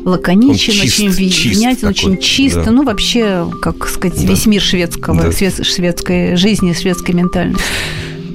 [0.04, 2.64] лаконичен, он чист, очень внимателен, очень чисто.
[2.66, 2.72] Да.
[2.72, 4.28] Ну, вообще, как сказать, да.
[4.28, 5.32] весь мир шведского, да.
[5.32, 7.64] шведской жизни, шведской ментальности.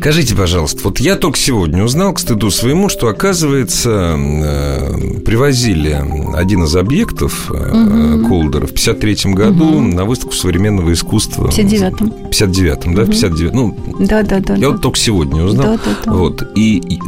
[0.02, 5.96] Скажите, пожалуйста, вот я только сегодня узнал, к стыду своему, что, оказывается, э, привозили
[6.34, 8.26] один из объектов угу.
[8.26, 9.80] Колдера в 53 году угу.
[9.80, 11.48] на выставку современного искусства.
[11.48, 12.12] В 59-м.
[12.32, 13.02] 59-м, да?
[13.02, 13.12] Угу.
[13.12, 14.54] 59 Ну, да, да, да.
[14.54, 14.70] Я да.
[14.70, 15.66] вот только сегодня узнал.
[15.66, 16.12] Да, да, да.
[16.12, 16.50] Вот.
[16.56, 16.98] И, и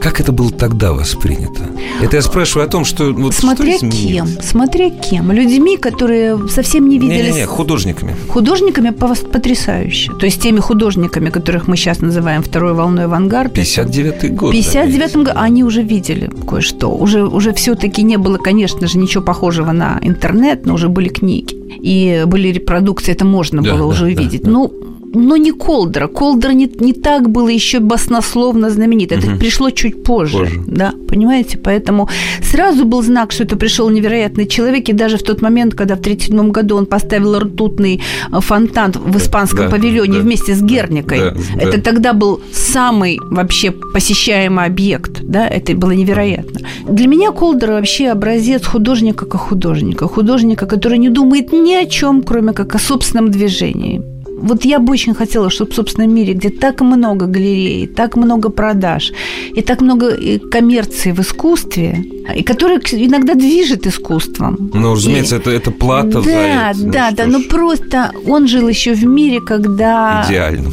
[0.00, 1.68] как это было тогда воспринято?
[2.00, 3.12] Это я спрашиваю о том, что...
[3.12, 4.28] Вот, Смотря что кем.
[4.40, 5.32] Смотря кем.
[5.32, 7.22] Людьми, которые совсем не видели...
[7.22, 8.14] Не-не-не, художниками.
[8.28, 10.12] Художниками потрясающе.
[10.12, 13.56] То есть теми художниками, которых мы сейчас называем называем второй волной авангард.
[13.56, 14.52] 59-й год.
[14.52, 16.88] 59 году они уже видели кое-что.
[16.88, 21.54] Уже, уже все-таки не было, конечно же, ничего похожего на интернет, но уже были книги.
[21.82, 24.42] И были репродукции, это можно да, было да, уже увидеть.
[24.42, 24.52] Да, да.
[24.52, 24.72] Ну,
[25.12, 26.06] но не Колдера.
[26.06, 29.12] Колдер не, не так было еще баснословно знаменит.
[29.12, 29.38] Это угу.
[29.38, 30.60] пришло чуть позже, позже.
[30.66, 31.58] Да, понимаете?
[31.58, 32.08] Поэтому
[32.42, 34.88] сразу был знак, что это пришел невероятный человек.
[34.88, 38.00] И даже в тот момент, когда в 1937 году он поставил ртутный
[38.32, 41.82] э, фонтан в испанском да, павильоне да, вместе с Герникой, да, это да.
[41.82, 45.22] тогда был самый вообще посещаемый объект.
[45.22, 46.60] Да, это было невероятно.
[46.88, 50.06] Для меня Колдер вообще образец художника как художника.
[50.06, 54.02] Художника, который не думает ни о чем, кроме как о собственном движении
[54.40, 58.48] вот я бы очень хотела, чтобы в собственном мире, где так много галерей, так много
[58.48, 59.12] продаж,
[59.54, 60.16] и так много
[60.50, 64.70] коммерции в искусстве, и которая иногда движет искусством.
[64.74, 65.38] Ну, разумеется, и...
[65.38, 66.78] это, это плата да, за это.
[66.78, 70.24] Ну, да, да, но просто он жил еще в мире, когда...
[70.28, 70.70] Идеально.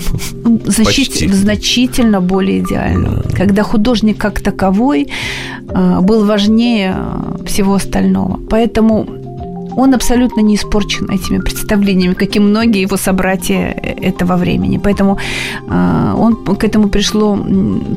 [0.65, 3.23] Значит, значительно более идеально.
[3.23, 3.35] Да.
[3.35, 5.07] Когда художник как таковой
[5.69, 6.95] э, был важнее
[7.45, 8.39] всего остального.
[8.49, 9.26] Поэтому
[9.77, 13.57] он абсолютно не испорчен этими представлениями, как и многие его собратья
[14.01, 14.79] этого времени.
[14.83, 15.17] Поэтому
[15.69, 17.37] э, он к этому пришло,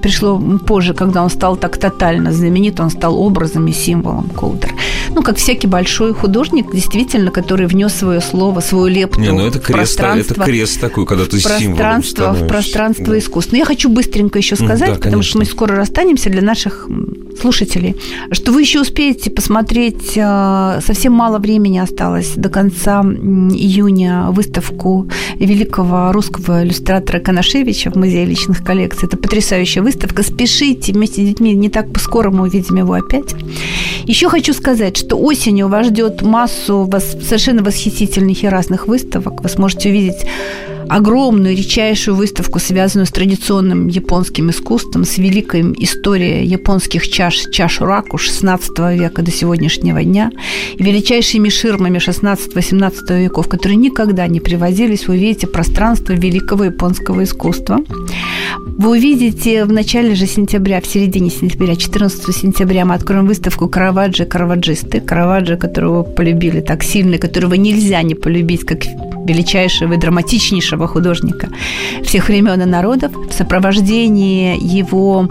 [0.02, 4.74] пришло позже, когда он стал так тотально знаменит, он стал образом и символом Колдер.
[5.14, 9.58] Ну, как всякий большой художник, действительно, который внес свое слово, свою лепту Не, ну это
[9.58, 13.18] крест, это крест такой, когда ты пространство, в пространство да.
[13.18, 13.52] искусства.
[13.52, 16.88] Но я хочу быстренько еще сказать, да, потому что мы скоро расстанемся для наших
[17.40, 17.96] слушателей,
[18.32, 26.12] что вы еще успеете посмотреть э, совсем мало времени осталось до конца июня выставку великого
[26.12, 29.08] русского иллюстратора Канашевича в Музее личных коллекций.
[29.08, 30.22] Это потрясающая выставка.
[30.22, 33.34] Спешите вместе с детьми, не так скоро мы увидим его опять.
[34.04, 39.42] Еще хочу сказать, что осенью вас ждет массу совершенно восхитительных и разных выставок.
[39.42, 40.26] Вы сможете увидеть
[40.90, 48.22] огромную, редчайшую выставку, связанную с традиционным японским искусством, с великой историей японских чаш, чаш ракуш
[48.24, 50.30] 16 века до сегодняшнего дня,
[50.76, 57.78] и величайшими ширмами 16-18 веков, которые никогда не привозились, вы увидите пространство великого японского искусства.
[58.66, 64.24] Вы увидите в начале же сентября, в середине сентября, 14 сентября мы откроем выставку Караваджи
[64.24, 65.00] Караваджисты.
[65.00, 68.80] Караваджи, которого полюбили так сильно, которого нельзя не полюбить, как
[69.26, 71.48] величайшего и драматичнейшего художника
[72.02, 75.28] всех времен и народов, в сопровождении его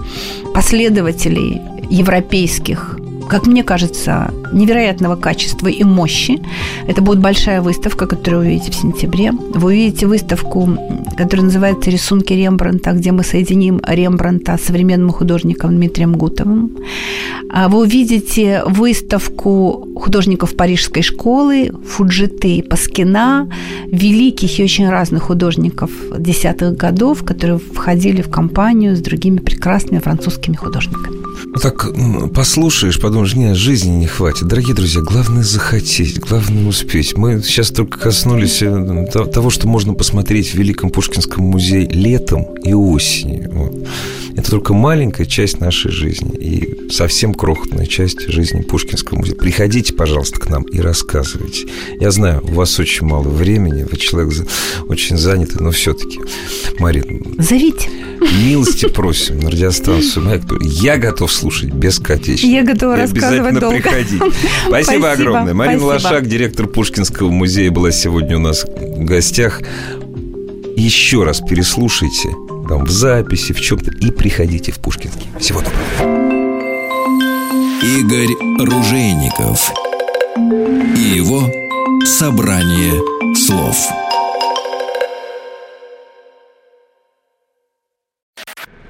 [0.53, 2.98] последователей европейских
[3.29, 6.41] как мне кажется, невероятного качества и мощи.
[6.87, 9.31] Это будет большая выставка, которую вы увидите в сентябре.
[9.31, 10.77] Вы увидите выставку,
[11.15, 16.77] которая называется «Рисунки Рембранта», где мы соединим Рембранта с современным художником Дмитрием Гутовым.
[17.51, 23.47] А вы увидите выставку художников Парижской школы, Фуджиты Паскина,
[23.87, 30.55] великих и очень разных художников десятых годов, которые входили в компанию с другими прекрасными французскими
[30.55, 31.28] художниками.
[31.45, 31.89] Ну так
[32.33, 34.47] послушаешь, подумаешь, нет, жизни не хватит.
[34.47, 37.17] Дорогие друзья, главное захотеть, главное успеть.
[37.17, 42.73] Мы сейчас только коснулись э, того, что можно посмотреть в Великом Пушкинском музее летом и
[42.73, 43.49] осенью.
[43.51, 43.87] Вот.
[44.35, 49.35] Это только маленькая часть нашей жизни и совсем крохотная часть жизни Пушкинского музея.
[49.35, 51.67] Приходите, пожалуйста, к нам и рассказывайте.
[51.99, 54.33] Я знаю, у вас очень мало времени, вы человек
[54.87, 56.19] очень занятый, но все-таки,
[56.79, 57.19] Марина...
[57.37, 57.89] Зовите.
[58.19, 60.43] Милости просим на радиостанцию «Маяк».
[60.61, 62.47] Я готов слушать бесконечно.
[62.47, 63.77] Я готова и рассказывать долго.
[63.77, 64.21] приходить.
[64.67, 65.53] Спасибо, Спасибо огромное.
[65.53, 66.07] Марина Спасибо.
[66.07, 69.61] Лошак, директор Пушкинского музея, была сегодня у нас в гостях.
[70.75, 72.29] Еще раз переслушайте
[72.67, 75.27] там в записи, в чем-то, и приходите в Пушкинский.
[75.39, 76.19] Всего доброго.
[77.81, 79.71] Игорь Ружейников
[80.95, 81.49] и его
[82.05, 82.93] собрание
[83.35, 83.77] слов.